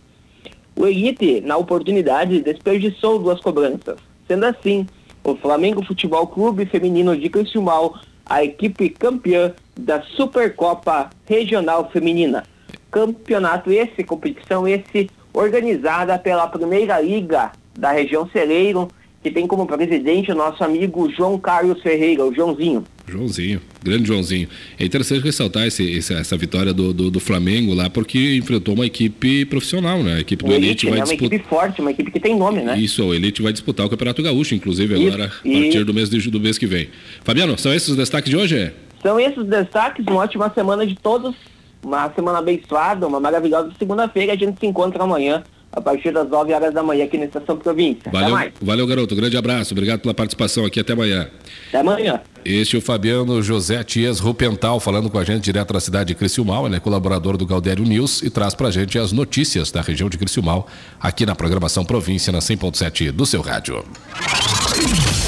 O 0.74 0.86
Elite, 0.86 1.42
na 1.42 1.56
oportunidade, 1.56 2.40
desperdiçou 2.40 3.18
duas 3.18 3.40
cobranças. 3.40 3.98
Sendo 4.26 4.46
assim, 4.46 4.86
o 5.22 5.36
Flamengo 5.36 5.84
Futebol 5.84 6.26
Clube 6.26 6.64
Feminino 6.64 7.16
de 7.16 7.28
Criciúmal, 7.28 7.94
a 8.24 8.42
equipe 8.42 8.88
campeã 8.88 9.52
da 9.78 10.00
Supercopa 10.02 11.10
Regional 11.26 11.90
Feminina. 11.90 12.44
Campeonato 12.90 13.70
esse, 13.70 14.02
competição 14.02 14.66
esse, 14.66 15.10
organizada 15.34 16.18
pela 16.18 16.46
Primeira 16.46 17.00
Liga 17.00 17.52
da 17.78 17.92
região 17.92 18.28
Celeiro 18.30 18.88
que 19.22 19.30
tem 19.30 19.46
como 19.46 19.66
presidente 19.66 20.32
o 20.32 20.34
nosso 20.34 20.64
amigo 20.64 21.08
João 21.12 21.38
Carlos 21.38 21.80
Ferreira, 21.80 22.24
o 22.24 22.34
Joãozinho. 22.34 22.84
Joãozinho, 23.06 23.60
grande 23.82 24.08
Joãozinho. 24.08 24.48
É 24.78 24.84
interessante 24.84 25.22
ressaltar 25.22 25.66
esse, 25.66 25.98
essa 25.98 26.36
vitória 26.36 26.72
do, 26.72 26.92
do, 26.92 27.10
do, 27.10 27.20
Flamengo 27.20 27.72
lá, 27.72 27.88
porque 27.88 28.36
enfrentou 28.36 28.74
uma 28.74 28.86
equipe 28.86 29.44
profissional, 29.44 30.02
né? 30.02 30.14
A 30.14 30.20
equipe 30.20 30.44
do 30.44 30.52
Elite, 30.52 30.86
Elite 30.86 30.90
vai 30.90 31.00
é 31.00 31.04
uma 31.04 31.14
equipe 31.14 31.38
forte, 31.48 31.80
uma 31.80 31.90
equipe 31.90 32.10
que 32.10 32.18
tem 32.18 32.36
nome, 32.36 32.62
né? 32.62 32.76
Isso, 32.78 33.04
o 33.04 33.14
Elite 33.14 33.42
vai 33.42 33.52
disputar 33.52 33.86
o 33.86 33.88
Campeonato 33.88 34.22
Gaúcho, 34.22 34.54
inclusive, 34.54 34.94
Isso, 34.94 35.06
agora, 35.06 35.24
a 35.26 35.28
partir 35.28 35.84
do 35.84 35.94
mês, 35.94 36.10
de, 36.10 36.30
do 36.30 36.40
mês 36.40 36.58
que 36.58 36.66
vem. 36.66 36.88
Fabiano, 37.22 37.56
são 37.56 37.72
esses 37.72 37.90
os 37.90 37.96
destaques 37.96 38.30
de 38.30 38.36
hoje? 38.36 38.72
São 39.02 39.20
esses 39.20 39.38
os 39.38 39.46
destaques, 39.46 40.04
uma 40.06 40.20
ótima 40.20 40.50
semana 40.54 40.86
de 40.86 40.96
todos, 40.96 41.34
uma 41.82 42.12
semana 42.12 42.38
abençoada, 42.38 43.06
uma 43.06 43.20
maravilhosa 43.20 43.72
segunda-feira. 43.78 44.32
A 44.32 44.36
gente 44.36 44.58
se 44.58 44.66
encontra 44.66 45.02
amanhã 45.02 45.44
a 45.72 45.80
partir 45.80 46.12
das 46.12 46.28
9 46.28 46.52
horas 46.52 46.74
da 46.74 46.82
manhã 46.82 47.04
aqui 47.04 47.16
na 47.16 47.24
Estação 47.24 47.56
Província. 47.56 48.10
Valeu, 48.12 48.52
valeu, 48.60 48.86
garoto. 48.86 49.16
Grande 49.16 49.36
abraço. 49.36 49.72
Obrigado 49.72 50.00
pela 50.00 50.12
participação 50.12 50.64
aqui. 50.66 50.80
Até 50.80 50.92
amanhã. 50.92 51.28
Até 51.68 51.78
amanhã. 51.78 52.20
Este 52.44 52.76
é 52.76 52.78
o 52.78 52.82
Fabiano 52.82 53.42
José 53.42 53.82
Tias 53.82 54.18
Rupental 54.18 54.80
falando 54.80 55.08
com 55.08 55.18
a 55.18 55.24
gente 55.24 55.44
direto 55.44 55.72
da 55.72 55.80
cidade 55.80 56.08
de 56.08 56.14
Criciúmal. 56.14 56.66
Ele 56.66 56.76
é 56.76 56.80
colaborador 56.80 57.36
do 57.36 57.46
Galdério 57.46 57.84
News 57.84 58.22
e 58.22 58.28
traz 58.28 58.52
pra 58.54 58.70
gente 58.70 58.98
as 58.98 59.12
notícias 59.12 59.70
da 59.70 59.80
região 59.80 60.08
de 60.10 60.18
Criciúmal 60.18 60.66
aqui 61.00 61.24
na 61.24 61.34
programação 61.34 61.84
Província 61.84 62.32
na 62.32 62.40
100.7 62.40 63.10
do 63.12 63.24
seu 63.24 63.40
rádio. 63.40 63.84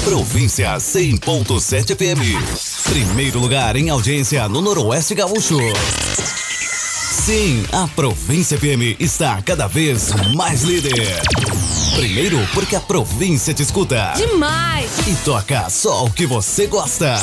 Província 0.03 0.75
100.7 0.75 1.95
FM. 1.95 2.91
Primeiro 2.91 3.39
lugar 3.39 3.75
em 3.75 3.89
audiência 3.89 4.47
no 4.47 4.61
Noroeste 4.61 5.15
Gaúcho. 5.15 5.57
Sim, 7.15 7.63
a 7.71 7.87
Província 7.87 8.57
FM 8.57 8.99
está 8.99 9.41
cada 9.41 9.67
vez 9.67 10.11
mais 10.35 10.63
líder. 10.63 10.93
Primeiro, 11.95 12.37
porque 12.53 12.75
a 12.75 12.79
província 12.79 13.53
te 13.53 13.63
escuta. 13.63 14.13
Demais! 14.15 14.91
E 15.07 15.15
toca 15.23 15.67
só 15.69 16.05
o 16.05 16.11
que 16.11 16.27
você 16.27 16.67
gosta. 16.67 17.15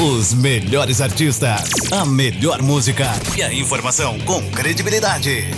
Os 0.00 0.32
melhores 0.32 1.00
artistas, 1.00 1.64
a 1.90 2.04
melhor 2.06 2.62
música 2.62 3.10
e 3.36 3.42
a 3.42 3.52
informação 3.52 4.18
com 4.20 4.40
credibilidade. 4.52 5.50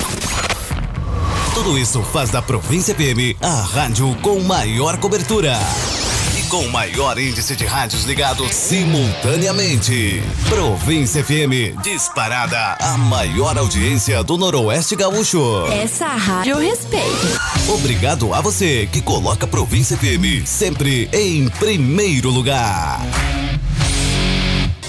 Tudo 1.55 1.79
isso 1.79 2.03
faz 2.03 2.31
da 2.31 2.41
Província 2.41 2.95
FM 2.95 3.37
a 3.41 3.61
rádio 3.61 4.17
com 4.23 4.41
maior 4.41 4.97
cobertura 4.97 5.57
com 6.49 6.61
o 6.61 6.71
maior 6.71 7.19
índice 7.19 7.57
de 7.57 7.65
rádios 7.65 8.05
ligados 8.05 8.55
simultaneamente. 8.55 10.23
Província 10.49 11.25
FM, 11.25 11.81
disparada 11.83 12.77
a 12.81 12.97
maior 12.97 13.59
audiência 13.59 14.23
do 14.23 14.37
Noroeste 14.37 14.95
Gaúcho. 14.95 15.67
Essa 15.73 16.07
rádio 16.07 16.53
eu 16.53 16.59
respeito. 16.59 17.27
Obrigado 17.75 18.33
a 18.33 18.41
você 18.41 18.89
que 18.93 19.01
coloca 19.01 19.47
Província 19.47 19.97
FM 19.97 20.47
sempre 20.47 21.09
em 21.13 21.49
primeiro 21.49 22.31
lugar. 22.31 23.01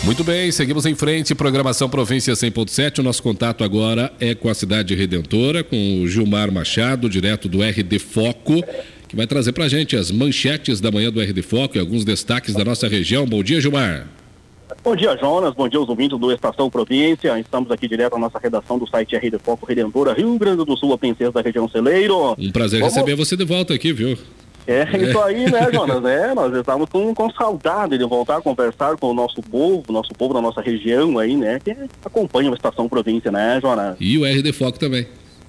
Muito 0.04 0.24
bem, 0.24 0.52
seguimos 0.52 0.86
em 0.86 0.96
frente, 0.96 1.36
programação 1.36 1.90
Província 1.90 2.34
100.7. 2.34 3.00
O 3.00 3.04
nosso 3.04 3.22
contato 3.22 3.64
agora 3.64 4.14
é 4.20 4.34
com 4.34 4.48
a 4.48 4.54
cidade 4.54 4.96
redentora, 4.96 5.64
com 5.64 6.02
o 6.02 6.08
Gilmar 6.08 6.52
Machado, 6.52 7.10
direto 7.10 7.50
do 7.50 7.62
RD 7.62 8.00
Foco 8.00 8.64
que 9.08 9.16
vai 9.16 9.26
trazer 9.26 9.54
para 9.54 9.66
a 9.66 9.70
gente 9.70 9.96
as 9.96 10.12
manchetes 10.12 10.82
da 10.82 10.92
manhã 10.92 11.12
do 11.12 11.22
RD 11.22 11.42
Foco 11.42 11.78
e 11.78 11.80
alguns 11.80 12.04
destaques 12.04 12.54
da 12.54 12.66
nossa 12.66 12.88
região. 12.88 13.26
Bom 13.26 13.42
dia, 13.42 13.62
Gilmar. 13.62 14.08
Bom 14.84 14.96
dia, 14.96 15.18
Jonas. 15.18 15.54
Bom 15.54 15.68
dia 15.68 15.80
aos 15.80 15.90
ouvintes 15.90 16.20
do 16.20 16.32
Estação 16.32 16.70
Província. 16.70 17.40
Estamos 17.40 17.72
aqui 17.72 17.88
direto 17.88 18.16
à 18.16 18.20
nossa 18.20 18.38
redação 18.38 18.78
do 18.78 18.88
site 18.88 19.16
RD 19.16 19.40
Foco 19.40 19.66
Redentora, 19.66 20.14
Rio 20.14 20.38
Grande 20.38 20.66
do 20.66 20.78
Sul, 20.78 20.94
a 20.94 20.98
princesa 20.98 21.32
da 21.32 21.42
região 21.42 21.68
Celeiro. 21.70 22.36
Um 22.38 22.52
prazer 22.52 22.80
Vamos... 22.80 22.96
receber 22.96 23.16
você 23.16 23.36
de 23.36 23.46
volta 23.46 23.74
aqui, 23.74 23.94
viu? 23.94 24.18
É, 24.68 24.84
isso 24.98 25.20
aí, 25.22 25.50
né, 25.50 25.70
Jonas? 25.72 26.04
É, 26.04 26.34
nós 26.36 26.54
estamos 26.54 26.90
com, 26.90 27.16
com 27.16 27.32
saudade 27.32 27.98
de 27.98 28.04
voltar 28.04 28.38
a 28.38 28.42
conversar 28.42 28.98
com 28.98 29.12
o 29.12 29.14
nosso 29.14 29.42
povo, 29.42 29.84
nosso 29.90 30.14
povo 30.14 30.34
da 30.34 30.42
nossa 30.42 30.62
região 30.62 31.18
aí, 31.18 31.38
né, 31.38 31.58
que 31.64 31.74
acompanha 32.04 32.52
a 32.52 32.54
Estação 32.54 32.90
Província, 32.90 33.32
né, 33.32 33.60
Jonas? 33.62 33.96
E 33.98 34.18
o 34.18 34.26
RD 34.26 34.52
Foco 34.52 34.78
também. 34.78 35.08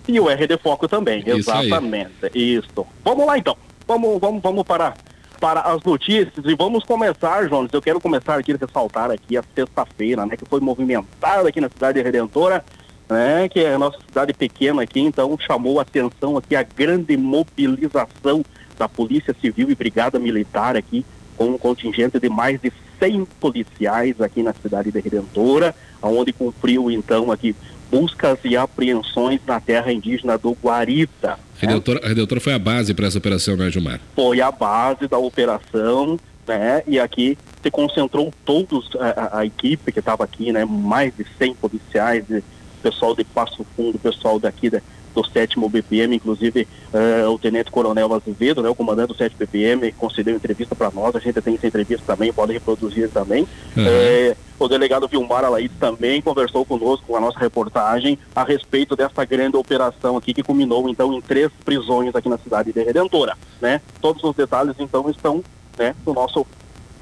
E 0.09 0.19
o 0.19 0.27
RD 0.27 0.57
Foco 0.63 0.89
também, 0.89 1.21
Isso 1.21 1.51
exatamente. 1.51 2.15
Aí. 2.23 2.55
Isso. 2.55 2.87
Vamos 3.05 3.27
lá 3.27 3.37
então. 3.37 3.55
Vamos, 3.87 4.19
vamos, 4.19 4.43
vamos 4.43 4.65
para, 4.65 4.95
para 5.39 5.61
as 5.61 5.83
notícias 5.83 6.45
e 6.47 6.55
vamos 6.55 6.83
começar, 6.83 7.47
Jones. 7.47 7.71
Eu 7.71 7.83
quero 7.83 8.01
começar 8.01 8.39
aqui 8.39 8.53
a 8.53 8.57
ressaltar 8.57 9.11
aqui 9.11 9.37
a 9.37 9.45
sexta-feira, 9.55 10.25
né? 10.25 10.35
Que 10.35 10.47
foi 10.47 10.61
movimentada 10.61 11.47
aqui 11.47 11.61
na 11.61 11.69
cidade 11.69 12.01
redentora, 12.01 12.65
né? 13.07 13.51
Que 13.51 13.61
é 13.61 13.75
a 13.75 13.79
nossa 13.79 13.99
cidade 14.01 14.33
pequena 14.33 14.83
aqui, 14.83 15.01
então 15.01 15.37
chamou 15.39 15.79
a 15.79 15.83
atenção 15.83 16.39
aqui 16.39 16.57
a 16.57 16.63
grande 16.63 17.15
mobilização 17.15 18.43
da 18.79 18.89
Polícia 18.89 19.37
Civil 19.39 19.71
e 19.71 19.75
Brigada 19.75 20.19
Militar 20.19 20.75
aqui, 20.75 21.05
com 21.37 21.51
um 21.51 21.59
contingente 21.59 22.19
de 22.19 22.31
mais 22.31 22.59
de 22.61 22.73
100 22.99 23.27
policiais 23.39 24.21
aqui 24.21 24.43
na 24.43 24.55
cidade 24.55 24.91
de 24.91 25.01
Redentora, 25.01 25.75
onde 26.03 26.33
cumpriu 26.33 26.91
então 26.91 27.31
aqui 27.31 27.55
buscas 27.91 28.39
e 28.45 28.57
apreensões 28.57 29.41
na 29.47 29.61
terra 29.61 29.93
indígena 29.93 30.37
do 30.39 30.53
Guarita. 30.53 31.39
A 31.61 32.09
Redentora 32.09 32.41
foi 32.41 32.53
a 32.53 32.59
base 32.59 32.95
para 32.95 33.07
essa 33.07 33.19
operação, 33.19 33.57
né, 33.57 33.71
Gilmar? 33.71 34.01
Foi 34.15 34.41
a 34.41 34.51
base 34.53 35.09
da 35.09 35.19
operação, 35.19 36.19
né? 36.47 36.83
E 36.87 37.01
aqui 37.01 37.37
se 37.63 37.71
concentrou 37.71 38.33
todos 38.45 38.91
a, 38.97 39.39
a 39.39 39.47
equipe 39.47 39.91
que 39.91 39.99
estava 39.99 40.25
aqui, 40.25 40.53
né? 40.53 40.65
Mais 40.65 41.13
de 41.17 41.27
100 41.39 41.55
policiais, 41.55 42.25
pessoal 42.83 43.15
de 43.15 43.25
Passo 43.25 43.67
Fundo, 43.77 43.99
pessoal 43.99 44.39
daqui 44.39 44.71
da, 44.71 44.81
do 45.15 45.25
sétimo 45.25 45.69
BPM, 45.69 46.17
inclusive 46.17 46.67
uh, 46.93 47.31
o 47.31 47.39
Tenente 47.39 47.71
Coronel 47.71 48.13
Azevedo, 48.15 48.63
né, 48.63 48.69
o 48.69 48.75
comandante 48.75 49.09
do 49.09 49.17
7 49.17 49.37
BPM, 49.37 49.93
concedeu 49.93 50.35
entrevista 50.35 50.75
para 50.75 50.91
nós, 50.91 51.15
a 51.15 51.19
gente 51.19 51.41
tem 51.41 51.55
essa 51.55 51.67
entrevista 51.67 52.05
também, 52.07 52.33
pode 52.33 52.53
reproduzir 52.53 53.09
também. 53.11 53.43
Uhum. 53.77 53.85
É, 53.87 54.37
o 54.59 54.67
delegado 54.67 55.07
Vilmar 55.07 55.45
Alaíde 55.45 55.75
também 55.79 56.21
conversou 56.21 56.65
conosco, 56.65 57.07
com 57.07 57.17
a 57.17 57.21
nossa 57.21 57.39
reportagem, 57.39 58.19
a 58.35 58.43
respeito 58.43 58.97
dessa 58.97 59.25
grande 59.25 59.57
operação 59.57 60.17
aqui, 60.17 60.35
que 60.35 60.43
culminou 60.43 60.89
então 60.89 61.13
em 61.13 61.21
três 61.21 61.51
prisões 61.65 62.15
aqui 62.15 62.29
na 62.29 62.39
cidade 62.39 62.73
de 62.73 62.83
Redentora. 62.83 63.37
Né? 63.61 63.81
Todos 64.01 64.23
os 64.25 64.35
detalhes 64.35 64.75
então 64.79 65.09
estão 65.09 65.43
né, 65.79 65.95
no 66.05 66.13
nosso 66.13 66.47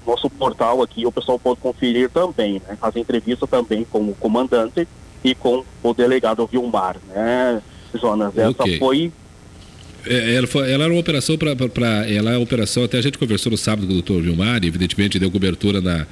nosso 0.06 0.30
portal 0.30 0.82
aqui, 0.82 1.04
o 1.04 1.10
pessoal 1.10 1.36
pode 1.36 1.58
conferir 1.58 2.08
também, 2.08 2.62
né? 2.66 2.76
Fazer 2.76 3.00
entrevista 3.00 3.44
também 3.44 3.84
com 3.84 3.98
o 4.08 4.14
comandante 4.14 4.86
e 5.24 5.34
com 5.34 5.64
o 5.82 5.92
delegado 5.92 6.46
Vilmar, 6.46 6.96
né? 7.08 7.60
Jonas. 8.00 8.36
Essa 8.36 8.50
okay. 8.50 8.78
foi 8.78 9.12
é, 10.06 10.34
ela, 10.36 10.46
foi, 10.46 10.70
ela 10.70 10.84
era 10.84 10.92
uma 10.92 11.00
operação 11.00 11.36
para. 11.36 12.08
Ela 12.08 12.32
é 12.32 12.36
uma 12.36 12.42
operação, 12.42 12.84
até 12.84 12.98
a 12.98 13.02
gente 13.02 13.18
conversou 13.18 13.50
no 13.50 13.58
sábado 13.58 13.86
com 13.86 13.92
o 13.92 13.96
doutor 13.96 14.22
Vilmar, 14.22 14.62
e 14.62 14.68
evidentemente 14.68 15.18
deu 15.18 15.30
cobertura 15.30 15.80
na, 15.80 16.06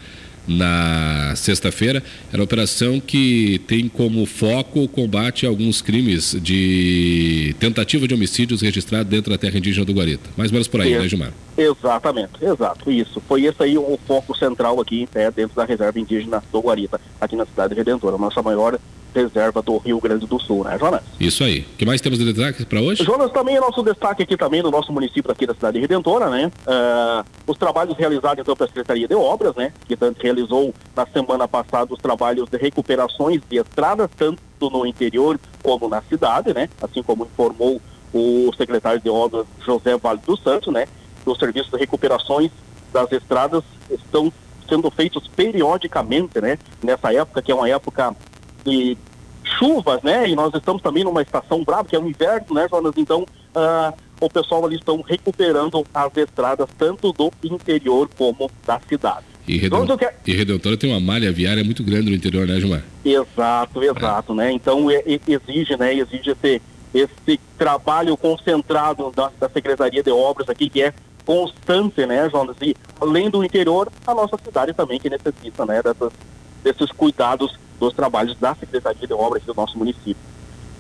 na 0.48 1.34
sexta-feira. 1.36 2.02
Era 2.32 2.38
uma 2.38 2.44
operação 2.44 3.00
que 3.00 3.60
tem 3.68 3.88
como 3.88 4.26
foco 4.26 4.82
o 4.82 4.88
combate 4.88 5.46
a 5.46 5.48
alguns 5.48 5.80
crimes 5.80 6.36
de 6.42 7.54
tentativa 7.60 8.08
de 8.08 8.14
homicídios 8.14 8.62
registrados 8.62 9.08
dentro 9.08 9.30
da 9.30 9.38
terra 9.38 9.56
indígena 9.56 9.84
do 9.84 9.92
Guarita. 9.92 10.28
Mais 10.36 10.50
ou 10.50 10.54
menos 10.54 10.66
por 10.66 10.80
aí, 10.80 10.98
né, 10.98 11.08
Gilmar? 11.08 11.32
Exatamente, 11.56 12.44
exato, 12.44 12.90
isso. 12.90 13.20
Foi 13.20 13.44
esse 13.44 13.62
aí 13.62 13.78
o 13.78 13.98
foco 14.06 14.36
central 14.36 14.80
aqui, 14.80 15.08
né, 15.14 15.30
dentro 15.30 15.54
da 15.56 15.64
reserva 15.64 15.98
indígena 15.98 16.42
do 16.50 16.60
Guarita, 16.60 17.00
aqui 17.20 17.36
na 17.36 17.46
cidade 17.46 17.74
Redentora. 17.74 18.18
Nossa 18.18 18.42
maior 18.42 18.78
reserva 19.14 19.62
do 19.62 19.78
Rio 19.78 20.00
Grande 20.00 20.26
do 20.26 20.40
Sul, 20.40 20.64
né, 20.64 20.76
Jonas? 20.78 21.02
Isso 21.20 21.44
aí. 21.44 21.60
O 21.60 21.76
que 21.76 21.86
mais 21.86 22.00
temos 22.00 22.18
de 22.18 22.32
destaque 22.32 22.66
para 22.66 22.80
hoje? 22.80 23.04
Jonas, 23.04 23.30
também 23.30 23.56
é 23.56 23.60
nosso 23.60 23.82
destaque 23.82 24.24
aqui 24.24 24.36
também 24.36 24.62
no 24.62 24.70
nosso 24.70 24.92
município 24.92 25.30
aqui 25.30 25.46
da 25.46 25.54
cidade 25.54 25.78
Redentora, 25.78 26.28
né? 26.28 26.50
Uh, 26.66 27.24
os 27.46 27.56
trabalhos 27.56 27.96
realizados 27.96 28.40
então 28.40 28.56
pela 28.56 28.68
Secretaria 28.68 29.06
de 29.06 29.14
Obras, 29.14 29.54
né? 29.54 29.72
Que 29.86 29.96
tanto 29.96 30.20
realizou 30.20 30.74
na 30.96 31.06
semana 31.06 31.46
passada 31.46 31.94
os 31.94 32.00
trabalhos 32.00 32.48
de 32.50 32.58
recuperações 32.58 33.40
de 33.48 33.58
estradas, 33.58 34.10
tanto 34.16 34.40
no 34.60 34.84
interior 34.84 35.38
como 35.62 35.88
na 35.88 36.02
cidade, 36.02 36.52
né? 36.52 36.68
Assim 36.82 37.02
como 37.02 37.24
informou 37.24 37.80
o 38.12 38.50
secretário 38.56 39.00
de 39.00 39.10
Obras 39.10 39.46
José 39.64 39.96
Vale 39.96 40.20
dos 40.26 40.42
Santos, 40.42 40.72
né? 40.72 40.86
Os 41.24 41.38
serviços 41.38 41.70
de 41.70 41.78
recuperações 41.78 42.50
das 42.92 43.10
estradas 43.12 43.62
estão 43.90 44.32
sendo 44.68 44.90
feitos 44.90 45.28
periodicamente, 45.28 46.40
né? 46.40 46.58
Nessa 46.82 47.12
época, 47.12 47.42
que 47.42 47.52
é 47.52 47.54
uma 47.54 47.68
época 47.68 48.14
de 48.64 48.96
chuvas, 49.58 50.02
né? 50.02 50.28
E 50.28 50.34
nós 50.34 50.52
estamos 50.54 50.82
também 50.82 51.04
numa 51.04 51.22
estação 51.22 51.62
brava, 51.64 51.84
que 51.84 51.96
é 51.96 51.98
o 51.98 52.08
inverno, 52.08 52.54
né, 52.54 52.66
Jonas? 52.70 52.94
Então, 52.96 53.22
uh, 53.22 53.94
o 54.20 54.30
pessoal 54.30 54.64
ali 54.64 54.76
estão 54.76 55.02
recuperando 55.02 55.84
as 55.92 56.16
estradas 56.16 56.68
tanto 56.78 57.12
do 57.12 57.30
interior 57.44 58.08
como 58.16 58.50
da 58.66 58.80
cidade. 58.88 59.26
E, 59.46 59.58
Redentor, 59.58 59.98
quero... 59.98 60.14
e 60.26 60.32
Redentora 60.32 60.76
tem 60.76 60.90
uma 60.90 61.00
malha 61.00 61.30
viária 61.30 61.62
muito 61.62 61.84
grande 61.84 62.08
no 62.08 62.16
interior, 62.16 62.46
né, 62.46 62.58
Gilmar? 62.58 62.82
Exato, 63.04 63.82
exato, 63.82 64.32
é. 64.32 64.36
né? 64.36 64.52
Então 64.52 64.90
é, 64.90 65.02
exige, 65.06 65.76
né? 65.76 65.94
Exige 65.94 66.30
esse, 66.30 66.62
esse 66.94 67.40
trabalho 67.58 68.16
concentrado 68.16 69.12
da, 69.14 69.30
da 69.38 69.48
Secretaria 69.50 70.02
de 70.02 70.10
Obras 70.10 70.48
aqui, 70.48 70.70
que 70.70 70.82
é 70.82 70.94
constante, 71.24 72.06
né, 72.06 72.28
Jonas? 72.30 72.56
E 72.60 72.76
além 73.00 73.30
do 73.30 73.44
interior, 73.44 73.90
a 74.06 74.14
nossa 74.14 74.36
cidade 74.44 74.72
também 74.72 74.98
que 74.98 75.10
necessita, 75.10 75.64
né, 75.64 75.82
dessas, 75.82 76.12
desses 76.62 76.90
cuidados 76.92 77.58
dos 77.78 77.92
trabalhos 77.92 78.36
da 78.38 78.54
Secretaria 78.54 79.06
de 79.06 79.12
Obras 79.12 79.42
do 79.44 79.54
nosso 79.54 79.78
município. 79.78 80.16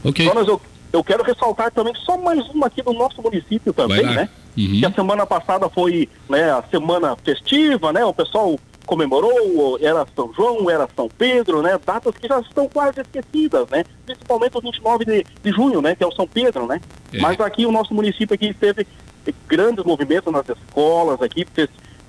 Ok. 0.04 0.24
Jonas, 0.24 0.46
eu, 0.46 0.60
eu 0.92 1.02
quero 1.02 1.24
ressaltar 1.24 1.70
também 1.72 1.94
só 1.96 2.16
mais 2.16 2.46
uma 2.50 2.66
aqui 2.66 2.82
do 2.82 2.92
nosso 2.92 3.20
município 3.22 3.72
também, 3.72 4.04
né? 4.04 4.28
uhum. 4.56 4.80
que 4.80 4.86
a 4.86 4.92
semana 4.92 5.26
passada 5.26 5.68
foi 5.68 6.08
né, 6.28 6.50
a 6.50 6.62
semana 6.70 7.16
festiva, 7.16 7.92
né? 7.92 8.04
O 8.04 8.14
pessoal 8.14 8.58
comemorou, 8.86 9.78
era 9.80 10.06
São 10.14 10.32
João, 10.34 10.68
era 10.68 10.88
São 10.94 11.08
Pedro, 11.08 11.62
né? 11.62 11.78
Datas 11.84 12.14
que 12.16 12.28
já 12.28 12.38
estão 12.40 12.68
quase 12.68 13.00
esquecidas, 13.00 13.66
né? 13.70 13.84
Principalmente 14.04 14.56
o 14.56 14.60
29 14.60 15.04
de, 15.04 15.26
de 15.42 15.50
junho, 15.50 15.80
né? 15.80 15.94
Que 15.94 16.04
é 16.04 16.06
o 16.06 16.12
São 16.12 16.26
Pedro, 16.26 16.66
né? 16.66 16.80
É. 17.12 17.18
Mas 17.18 17.40
aqui 17.40 17.64
o 17.64 17.72
nosso 17.72 17.94
município 17.94 18.34
aqui 18.34 18.52
teve 18.52 18.86
grandes 19.46 19.84
movimentos 19.84 20.32
nas 20.32 20.48
escolas 20.48 21.20
aqui, 21.22 21.46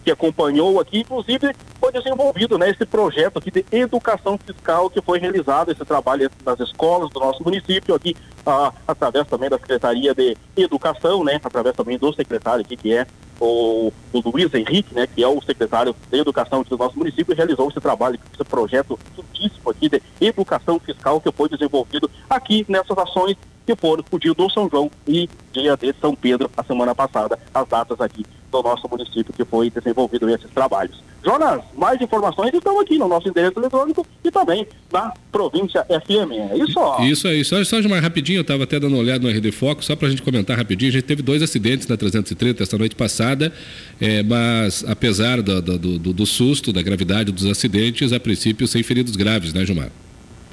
que 0.05 0.11
acompanhou 0.11 0.79
aqui, 0.79 0.99
inclusive 0.99 1.55
foi 1.79 1.91
desenvolvido 1.91 2.59
né, 2.59 2.69
esse 2.69 2.85
projeto 2.85 3.39
aqui 3.39 3.49
de 3.49 3.65
educação 3.71 4.37
fiscal 4.37 4.87
que 4.87 5.01
foi 5.01 5.19
realizado, 5.19 5.71
esse 5.71 5.83
trabalho 5.83 6.29
nas 6.45 6.59
escolas 6.59 7.09
do 7.09 7.19
nosso 7.19 7.43
município 7.43 7.95
aqui, 7.95 8.15
ah, 8.45 8.71
através 8.87 9.27
também 9.27 9.49
da 9.49 9.57
Secretaria 9.57 10.13
de 10.13 10.37
Educação, 10.55 11.23
né, 11.23 11.41
através 11.43 11.75
também 11.75 11.97
do 11.97 12.13
secretário 12.13 12.63
aqui, 12.63 12.77
que 12.77 12.93
é 12.93 13.07
o, 13.39 13.91
o 14.13 14.29
Luiz 14.29 14.53
Henrique, 14.53 14.93
né, 14.93 15.07
que 15.07 15.23
é 15.23 15.27
o 15.27 15.41
secretário 15.41 15.95
de 16.11 16.19
Educação 16.19 16.61
do 16.61 16.77
nosso 16.77 16.97
município, 16.97 17.35
realizou 17.35 17.67
esse 17.69 17.81
trabalho, 17.81 18.19
esse 18.31 18.43
projeto 18.43 18.99
lindíssimo 19.17 19.71
aqui 19.71 19.89
de 19.89 20.01
educação 20.21 20.79
fiscal 20.79 21.19
que 21.19 21.31
foi 21.31 21.49
desenvolvido 21.49 22.09
aqui 22.29 22.63
nessas 22.69 22.97
ações 22.97 23.35
que 23.65 23.75
foram 23.75 24.03
o 24.11 24.19
dia 24.19 24.33
do 24.33 24.49
São 24.49 24.69
João 24.69 24.91
e 25.07 25.29
dia 25.51 25.75
de 25.75 25.93
São 25.99 26.15
Pedro, 26.15 26.49
a 26.55 26.63
semana 26.63 26.93
passada, 26.93 27.39
as 27.53 27.67
datas 27.67 27.99
aqui 27.99 28.25
do 28.51 28.61
nosso 28.61 28.87
município 28.89 29.33
que 29.33 29.43
foi 29.43 29.69
desenvolvido 29.69 30.29
esses 30.29 30.49
trabalhos. 30.51 31.03
Jonas, 31.25 31.61
mais 31.75 31.99
informações 31.99 32.53
estão 32.53 32.79
aqui 32.79 32.99
no 32.99 33.07
nosso 33.07 33.27
endereço 33.27 33.59
eletrônico 33.59 34.05
e 34.23 34.29
também 34.29 34.67
na 34.93 35.11
província 35.31 35.83
FM. 35.85 36.31
É 36.51 36.57
isso? 36.57 36.79
Isso 37.01 37.27
aí. 37.27 37.43
Só, 37.43 37.63
só 37.63 37.81
mais 37.89 38.03
rapidinho, 38.03 38.37
eu 38.37 38.41
estava 38.41 38.63
até 38.63 38.79
dando 38.79 38.93
uma 38.93 39.01
olhada 39.01 39.23
no 39.23 39.29
RD 39.35 39.51
Foco, 39.51 39.83
só 39.83 39.95
para 39.95 40.07
a 40.07 40.11
gente 40.11 40.21
comentar 40.21 40.55
rapidinho. 40.55 40.89
A 40.89 40.93
gente 40.93 41.05
teve 41.05 41.23
dois 41.23 41.41
acidentes 41.41 41.87
na 41.87 41.97
330 41.97 42.61
esta 42.61 42.77
noite 42.77 42.95
passada, 42.95 43.51
é, 43.99 44.21
mas 44.21 44.85
apesar 44.87 45.41
do, 45.41 45.61
do, 45.61 45.77
do, 45.79 46.13
do 46.13 46.25
susto, 46.27 46.71
da 46.71 46.83
gravidade 46.83 47.31
dos 47.31 47.45
acidentes, 47.47 48.13
a 48.13 48.19
princípio 48.19 48.67
sem 48.67 48.83
feridos 48.83 49.15
graves, 49.15 49.51
né, 49.51 49.65
Gilmar? 49.65 49.89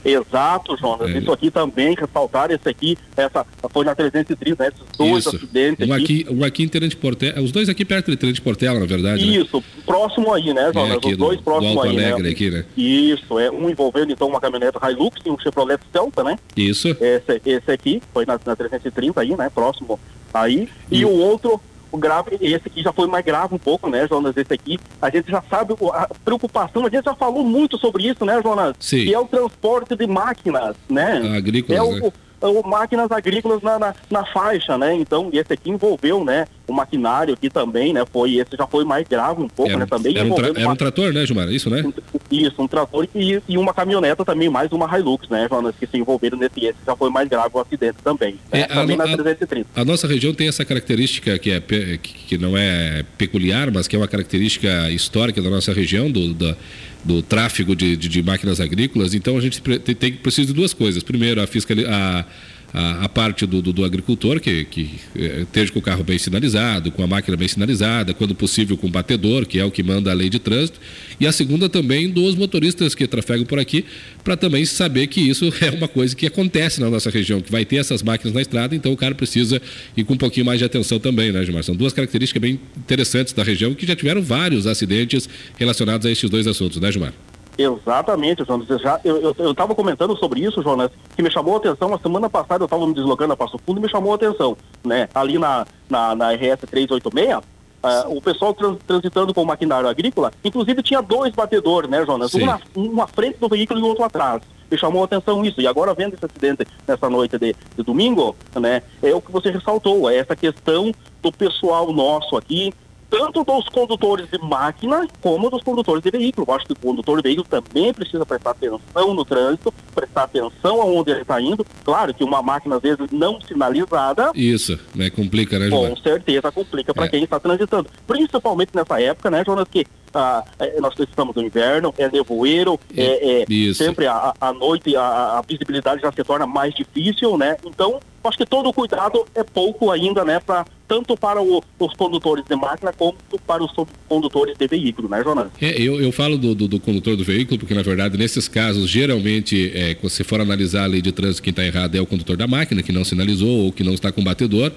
Exato, 0.04 0.76
Jonas. 0.76 1.10
É. 1.10 1.18
Isso 1.18 1.32
aqui 1.32 1.50
também, 1.50 1.94
ressaltar 1.94 2.50
esse 2.50 2.68
aqui, 2.68 2.98
essa 3.16 3.46
foi 3.70 3.84
na 3.84 3.94
330, 3.94 4.62
né? 4.62 4.70
esses 4.74 4.96
dois 4.96 5.26
Isso. 5.26 5.36
acidentes 5.36 5.88
um 5.88 5.92
aqui. 5.92 6.26
Um 6.28 6.44
aqui 6.44 6.62
em 6.62 6.68
Terente 6.68 6.96
Portela, 6.96 7.40
os 7.40 7.52
dois 7.52 7.68
aqui 7.68 7.84
perto 7.84 8.10
de 8.10 8.16
Terente 8.16 8.40
Portela, 8.40 8.80
na 8.80 8.86
verdade. 8.86 9.24
Né? 9.24 9.36
Isso, 9.36 9.58
né? 9.58 9.64
próximo 9.86 10.32
aí, 10.32 10.52
né, 10.52 10.70
Jonas? 10.72 11.04
É, 11.04 11.08
os 11.08 11.16
dois 11.16 11.38
do, 11.38 11.42
próximos 11.44 11.74
do 11.74 11.80
Alto 11.80 11.90
aí, 11.90 11.96
Alegre 11.96 12.22
né? 12.22 12.30
aqui, 12.30 12.50
né? 12.50 12.64
Isso, 12.76 13.38
é 13.38 13.50
um 13.50 13.70
envolvendo 13.70 14.12
então 14.12 14.28
uma 14.28 14.40
caminhonete 14.40 14.78
Hilux 14.82 15.20
e 15.24 15.30
um 15.30 15.38
Chevrolet 15.38 15.78
Celta, 15.92 16.24
né? 16.24 16.38
Isso. 16.56 16.88
Esse, 16.88 17.40
esse 17.44 17.70
aqui 17.70 18.02
foi 18.12 18.26
na, 18.26 18.38
na 18.44 18.56
330 18.56 19.20
aí, 19.20 19.36
né? 19.36 19.50
Próximo 19.54 19.98
aí. 20.32 20.68
E, 20.90 21.00
e 21.00 21.04
o 21.04 21.10
outro 21.10 21.60
o 21.92 21.98
grave, 21.98 22.38
esse 22.40 22.66
aqui 22.66 22.82
já 22.82 22.92
foi 22.92 23.06
mais 23.06 23.24
grave 23.24 23.54
um 23.54 23.58
pouco, 23.58 23.88
né, 23.88 24.08
Jonas? 24.08 24.34
Esse 24.34 24.52
aqui, 24.52 24.80
a 25.00 25.10
gente 25.10 25.30
já 25.30 25.42
sabe 25.48 25.74
a 25.92 26.08
preocupação, 26.24 26.86
a 26.86 26.90
gente 26.90 27.04
já 27.04 27.14
falou 27.14 27.44
muito 27.44 27.76
sobre 27.78 28.08
isso, 28.08 28.24
né, 28.24 28.40
Jonas? 28.42 28.74
Sim. 28.80 29.04
Que 29.04 29.14
é 29.14 29.18
o 29.18 29.26
transporte 29.26 29.94
de 29.94 30.06
máquinas, 30.06 30.74
né? 30.88 31.36
Agrícolas, 31.36 31.78
é 31.78 31.82
o, 31.82 31.94
né? 31.96 32.12
o, 32.40 32.66
máquinas 32.66 33.12
agrícolas 33.12 33.62
na, 33.62 33.78
na, 33.78 33.94
na, 34.10 34.24
faixa, 34.24 34.78
né? 34.78 34.94
Então, 34.94 35.28
esse 35.32 35.52
aqui 35.52 35.70
envolveu, 35.70 36.24
né, 36.24 36.46
o 36.66 36.72
maquinário 36.72 37.34
aqui 37.34 37.50
também, 37.50 37.92
né? 37.92 38.04
Foi, 38.10 38.36
esse 38.36 38.56
já 38.56 38.66
foi 38.66 38.84
mais 38.84 39.06
grave 39.06 39.42
um 39.42 39.48
pouco, 39.48 39.70
era, 39.70 39.80
né? 39.80 39.86
Também 39.86 40.16
era 40.16 40.26
um, 40.26 40.34
tra 40.34 40.48
era 40.48 40.68
um 40.68 40.76
trator, 40.76 41.12
né, 41.12 41.26
Gilmar? 41.26 41.48
Isso, 41.48 41.68
né? 41.68 41.84
Isso, 42.30 42.60
um 42.60 42.68
trator 42.68 43.06
e, 43.14 43.42
e 43.48 43.58
uma 43.58 43.74
caminhoneta 43.74 44.24
também, 44.24 44.48
mais 44.48 44.70
uma 44.72 44.86
Hilux, 44.98 45.28
né, 45.28 45.46
Jonas, 45.50 45.74
que 45.78 45.86
se 45.86 45.96
envolveram 45.96 46.38
nesse, 46.38 46.64
esse 46.64 46.78
já 46.86 46.96
foi 46.96 47.10
mais 47.10 47.28
grave 47.28 47.50
o 47.52 47.60
acidente 47.60 47.98
também. 48.02 48.34
Né? 48.52 48.60
É, 48.60 48.64
também 48.66 48.94
a, 48.94 49.06
na 49.06 49.16
330. 49.16 49.68
A, 49.74 49.80
a, 49.80 49.84
nossa 49.84 50.06
região 50.06 50.32
tem 50.34 50.48
essa 50.48 50.64
característica 50.64 51.38
que, 51.38 51.50
é, 51.50 51.60
que, 51.60 51.98
que 51.98 52.38
não 52.38 52.56
é 52.56 53.04
peculiar, 53.18 53.70
mas 53.70 53.88
que 53.88 53.96
é 53.96 53.98
uma 53.98 54.08
característica 54.08 54.90
histórica 54.90 55.42
da 55.42 55.50
nossa 55.50 55.72
região, 55.72 56.10
do, 56.10 56.32
da, 56.34 56.56
do 57.04 57.22
tráfego 57.22 57.74
de, 57.74 57.96
de, 57.96 58.08
de, 58.08 58.22
máquinas 58.22 58.60
agrícolas. 58.60 59.14
Então 59.14 59.36
a 59.36 59.40
gente 59.40 59.60
tem, 59.60 59.94
tem, 59.94 60.12
precisa 60.12 60.46
de 60.46 60.52
duas 60.52 60.72
coisas. 60.72 61.02
Primeiro, 61.02 61.42
a 61.42 61.46
fiscalização 61.46 62.24
a, 62.72 63.04
a 63.04 63.08
parte 63.08 63.44
do, 63.44 63.60
do, 63.60 63.72
do, 63.72 63.84
agricultor, 63.84 64.40
que, 64.40 64.64
que 64.64 64.90
é, 65.14 65.42
esteja 65.42 65.72
com 65.72 65.78
o 65.78 65.82
carro 65.82 66.02
bem 66.02 66.18
sinalizado, 66.18 66.90
com 66.90 67.02
a 67.02 67.06
máquina 67.06 67.36
bem 67.36 67.48
sinalizada, 67.48 68.14
quando 68.14 68.34
possível 68.34 68.76
com 68.76 68.86
o 68.86 68.90
batedor, 68.90 69.46
que 69.46 69.58
é 69.58 69.64
o 69.64 69.70
que 69.70 69.82
manda 69.82 70.10
a 70.10 70.14
lei 70.14 70.30
de 70.30 70.38
trânsito, 70.38 70.80
e 71.20 71.26
a 71.26 71.32
segunda 71.32 71.68
também 71.68 72.08
dos 72.08 72.34
motoristas 72.34 72.94
que 72.94 73.06
trafegam 73.06 73.44
por 73.44 73.58
aqui, 73.58 73.84
para 74.24 74.36
também 74.36 74.64
saber 74.64 75.06
que 75.06 75.20
isso 75.20 75.52
é 75.60 75.70
uma 75.70 75.88
coisa 75.88 76.16
que 76.16 76.26
acontece 76.26 76.80
na 76.80 76.88
nossa 76.88 77.10
região, 77.10 77.40
que 77.40 77.52
vai 77.52 77.64
ter 77.64 77.76
essas 77.76 78.02
máquinas 78.02 78.34
na 78.34 78.40
estrada, 78.40 78.74
então 78.74 78.92
o 78.92 78.96
cara 78.96 79.14
precisa 79.14 79.60
ir 79.96 80.04
com 80.04 80.14
um 80.14 80.18
pouquinho 80.18 80.46
mais 80.46 80.58
de 80.58 80.64
atenção 80.64 80.98
também, 80.98 81.30
né, 81.30 81.44
Gilmar? 81.44 81.62
São 81.62 81.76
duas 81.76 81.92
características 81.92 82.40
bem 82.40 82.58
interessantes 82.76 83.32
da 83.32 83.42
região 83.42 83.74
que 83.74 83.86
já 83.86 83.94
tiveram 83.94 84.22
vários 84.22 84.66
acidentes 84.66 85.28
relacionados 85.58 86.06
a 86.06 86.10
estes 86.10 86.30
dois 86.30 86.46
assuntos, 86.46 86.80
né, 86.80 86.90
Gilmar? 86.90 87.12
Exatamente, 87.62 88.44
Jonas. 88.44 88.68
Eu 89.04 89.50
estava 89.50 89.74
comentando 89.74 90.16
sobre 90.16 90.40
isso, 90.40 90.62
Jonas, 90.62 90.90
que 91.14 91.22
me 91.22 91.30
chamou 91.30 91.54
a 91.54 91.56
atenção. 91.58 91.94
A 91.94 91.98
semana 91.98 92.28
passada 92.28 92.62
eu 92.62 92.66
estava 92.66 92.86
me 92.86 92.94
deslocando 92.94 93.32
a 93.32 93.36
Passo 93.36 93.58
Fundo 93.58 93.78
e 93.78 93.82
me 93.82 93.88
chamou 93.88 94.12
a 94.12 94.16
atenção. 94.16 94.56
Né? 94.84 95.08
Ali 95.14 95.38
na, 95.38 95.66
na, 95.88 96.14
na 96.14 96.32
RS 96.32 96.60
386, 96.68 97.36
uh, 97.82 98.16
o 98.16 98.20
pessoal 98.20 98.54
trans, 98.54 98.78
transitando 98.86 99.34
com 99.34 99.42
o 99.42 99.46
maquinário 99.46 99.88
agrícola, 99.88 100.32
inclusive 100.44 100.82
tinha 100.82 101.00
dois 101.00 101.34
batedores, 101.34 101.90
né, 101.90 102.04
Jonas? 102.04 102.34
Um 102.34 102.46
na, 102.46 102.60
um 102.76 103.06
frente 103.06 103.38
do 103.38 103.48
veículo 103.48 103.80
e 103.80 103.82
o 103.82 103.86
outro 103.86 104.04
atrás. 104.04 104.42
Me 104.70 104.78
chamou 104.78 105.02
a 105.02 105.04
atenção 105.04 105.44
isso. 105.44 105.60
E 105.60 105.66
agora, 105.66 105.92
vendo 105.92 106.14
esse 106.14 106.24
acidente 106.24 106.66
nessa 106.88 107.10
noite 107.10 107.38
de, 107.38 107.54
de 107.76 107.82
domingo, 107.82 108.34
né, 108.54 108.82
é 109.02 109.14
o 109.14 109.20
que 109.20 109.30
você 109.30 109.50
ressaltou, 109.50 110.08
é 110.08 110.16
essa 110.16 110.34
questão 110.34 110.92
do 111.20 111.30
pessoal 111.30 111.92
nosso 111.92 112.36
aqui, 112.36 112.72
tanto 113.12 113.44
dos 113.44 113.68
condutores 113.68 114.26
de 114.30 114.38
máquina 114.38 115.06
como 115.20 115.50
dos 115.50 115.62
condutores 115.62 116.02
de 116.02 116.10
veículo. 116.10 116.46
Eu 116.48 116.54
acho 116.54 116.64
que 116.64 116.72
o 116.72 116.76
condutor 116.76 117.18
de 117.18 117.22
veículo 117.24 117.46
também 117.46 117.92
precisa 117.92 118.24
prestar 118.24 118.52
atenção 118.52 119.14
no 119.14 119.22
trânsito, 119.22 119.72
prestar 119.94 120.22
atenção 120.22 120.80
aonde 120.80 121.10
ele 121.10 121.20
está 121.20 121.38
indo. 121.38 121.66
Claro 121.84 122.14
que 122.14 122.24
uma 122.24 122.40
máquina, 122.40 122.76
às 122.76 122.82
vezes, 122.82 123.10
não 123.12 123.38
sinalizada. 123.42 124.30
Isso, 124.34 124.80
né? 124.94 125.10
Complica, 125.10 125.58
né, 125.58 125.68
Jonas? 125.68 125.90
Com 125.90 125.96
certeza 126.02 126.50
complica 126.50 126.94
para 126.94 127.04
é. 127.04 127.08
quem 127.08 127.22
está 127.22 127.38
transitando. 127.38 127.90
Principalmente 128.06 128.70
nessa 128.74 128.98
época, 128.98 129.30
né, 129.30 129.44
Jonas, 129.44 129.68
que 129.70 129.86
ah, 130.14 130.44
é, 130.58 130.80
nós 130.80 130.94
estamos 130.98 131.34
no 131.34 131.42
inverno, 131.42 131.94
é 131.98 132.10
nevoeiro, 132.10 132.78
é, 132.96 133.42
é 133.42 133.74
sempre 133.74 134.06
a, 134.06 134.34
a 134.40 134.52
noite 134.52 134.96
a, 134.96 135.38
a, 135.38 135.42
visibilidade 135.42 136.02
já 136.02 136.12
se 136.12 136.24
torna 136.24 136.46
mais 136.46 136.74
difícil, 136.74 137.36
né? 137.36 137.56
Então, 137.64 138.00
acho 138.24 138.38
que 138.38 138.46
todo 138.46 138.68
o 138.68 138.72
cuidado 138.72 139.24
é 139.34 139.42
pouco 139.42 139.90
ainda, 139.90 140.24
né, 140.24 140.40
para 140.40 140.64
tanto 140.92 141.16
para 141.16 141.40
o, 141.40 141.62
os 141.78 141.94
condutores 141.94 142.44
de 142.44 142.54
máquina 142.54 142.92
como 142.92 143.16
para 143.46 143.64
os 143.64 143.72
condutores 144.06 144.58
de 144.58 144.66
veículo, 144.66 145.08
né, 145.08 145.22
Jonas? 145.24 145.48
É, 145.58 145.80
eu, 145.80 145.98
eu 145.98 146.12
falo 146.12 146.36
do, 146.36 146.54
do, 146.54 146.68
do, 146.68 146.78
condutor 146.78 147.16
do 147.16 147.24
veículo, 147.24 147.58
porque 147.58 147.72
na 147.72 147.82
verdade, 147.82 148.18
nesses 148.18 148.46
casos, 148.46 148.90
geralmente, 148.90 149.72
é, 149.74 149.94
quando 149.94 150.10
você 150.10 150.22
for 150.22 150.38
analisar 150.38 150.84
a 150.84 150.86
lei 150.86 151.00
de 151.00 151.10
trânsito, 151.10 151.42
quem 151.42 151.50
está 151.50 151.64
errado 151.64 151.96
é 151.96 152.00
o 152.00 152.04
condutor 152.04 152.36
da 152.36 152.46
máquina, 152.46 152.82
que 152.82 152.92
não 152.92 153.06
sinalizou 153.06 153.64
ou 153.64 153.72
que 153.72 153.82
não 153.82 153.94
está 153.94 154.12
com 154.12 154.22
batedor, 154.22 154.70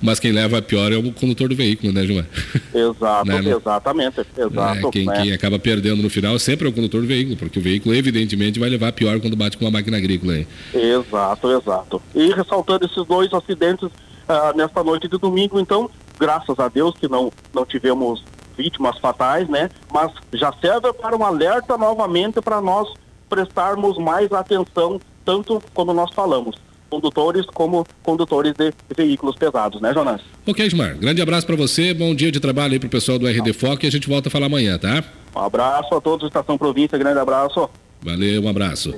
mas 0.00 0.18
quem 0.18 0.32
leva 0.32 0.56
a 0.56 0.62
pior 0.62 0.90
é 0.90 0.96
o 0.96 1.12
condutor 1.12 1.50
do 1.50 1.54
veículo, 1.54 1.92
né, 1.92 2.06
Gilmar? 2.06 2.26
Exato, 2.74 3.26
né? 3.26 3.50
exatamente, 3.50 4.20
exato. 4.20 4.77
É, 4.86 4.90
quem, 4.90 5.06
né? 5.06 5.22
quem, 5.22 5.32
acaba 5.32 5.58
perdendo 5.58 6.02
no 6.02 6.10
final 6.10 6.38
sempre 6.38 6.66
é 6.66 6.70
o 6.70 6.72
condutor 6.72 7.02
do 7.02 7.06
veículo, 7.06 7.36
porque 7.36 7.58
o 7.58 7.62
veículo, 7.62 7.94
evidentemente, 7.94 8.58
vai 8.58 8.68
levar 8.68 8.92
pior 8.92 9.20
quando 9.20 9.36
bate 9.36 9.56
com 9.56 9.64
uma 9.64 9.70
máquina 9.70 9.96
agrícola 9.96 10.34
aí. 10.34 10.46
Exato, 10.74 11.50
exato. 11.50 12.02
E 12.14 12.32
ressaltando 12.32 12.86
esses 12.86 13.04
dois 13.06 13.32
acidentes 13.32 13.88
uh, 14.28 14.56
nesta 14.56 14.82
noite 14.84 15.08
de 15.08 15.18
domingo. 15.18 15.58
Então, 15.58 15.90
graças 16.18 16.58
a 16.58 16.68
Deus 16.68 16.94
que 16.94 17.08
não, 17.08 17.32
não 17.54 17.64
tivemos 17.64 18.22
vítimas 18.56 18.98
fatais, 18.98 19.48
né? 19.48 19.70
Mas 19.92 20.12
já 20.32 20.52
serve 20.60 20.92
para 20.92 21.16
um 21.16 21.24
alerta 21.24 21.78
novamente 21.78 22.40
para 22.40 22.60
nós 22.60 22.92
prestarmos 23.28 23.96
mais 23.98 24.32
atenção, 24.32 25.00
tanto 25.24 25.62
como 25.72 25.92
nós 25.92 26.12
falamos, 26.12 26.56
condutores 26.88 27.46
como 27.46 27.86
condutores 28.02 28.54
de 28.54 28.72
veículos 28.96 29.36
pesados, 29.36 29.80
né, 29.80 29.92
Jonas? 29.92 30.20
Ok, 30.46 30.66
Ismar. 30.66 30.96
Grande 30.96 31.20
abraço 31.22 31.46
para 31.46 31.56
você, 31.56 31.92
bom 31.92 32.14
dia 32.14 32.32
de 32.32 32.40
trabalho 32.40 32.72
aí 32.72 32.78
para 32.78 32.86
o 32.86 32.90
pessoal 32.90 33.18
do 33.18 33.26
RD 33.26 33.52
Foco 33.52 33.84
e 33.84 33.88
a 33.88 33.90
gente 33.90 34.08
volta 34.08 34.28
a 34.28 34.30
falar 34.30 34.46
amanhã, 34.46 34.78
tá? 34.78 35.04
Um 35.34 35.40
abraço 35.40 35.94
a 35.94 36.00
todos, 36.00 36.26
Estação 36.26 36.56
Província, 36.58 36.98
grande 36.98 37.18
abraço. 37.18 37.68
Valeu, 38.02 38.42
um 38.42 38.48
abraço. 38.48 38.94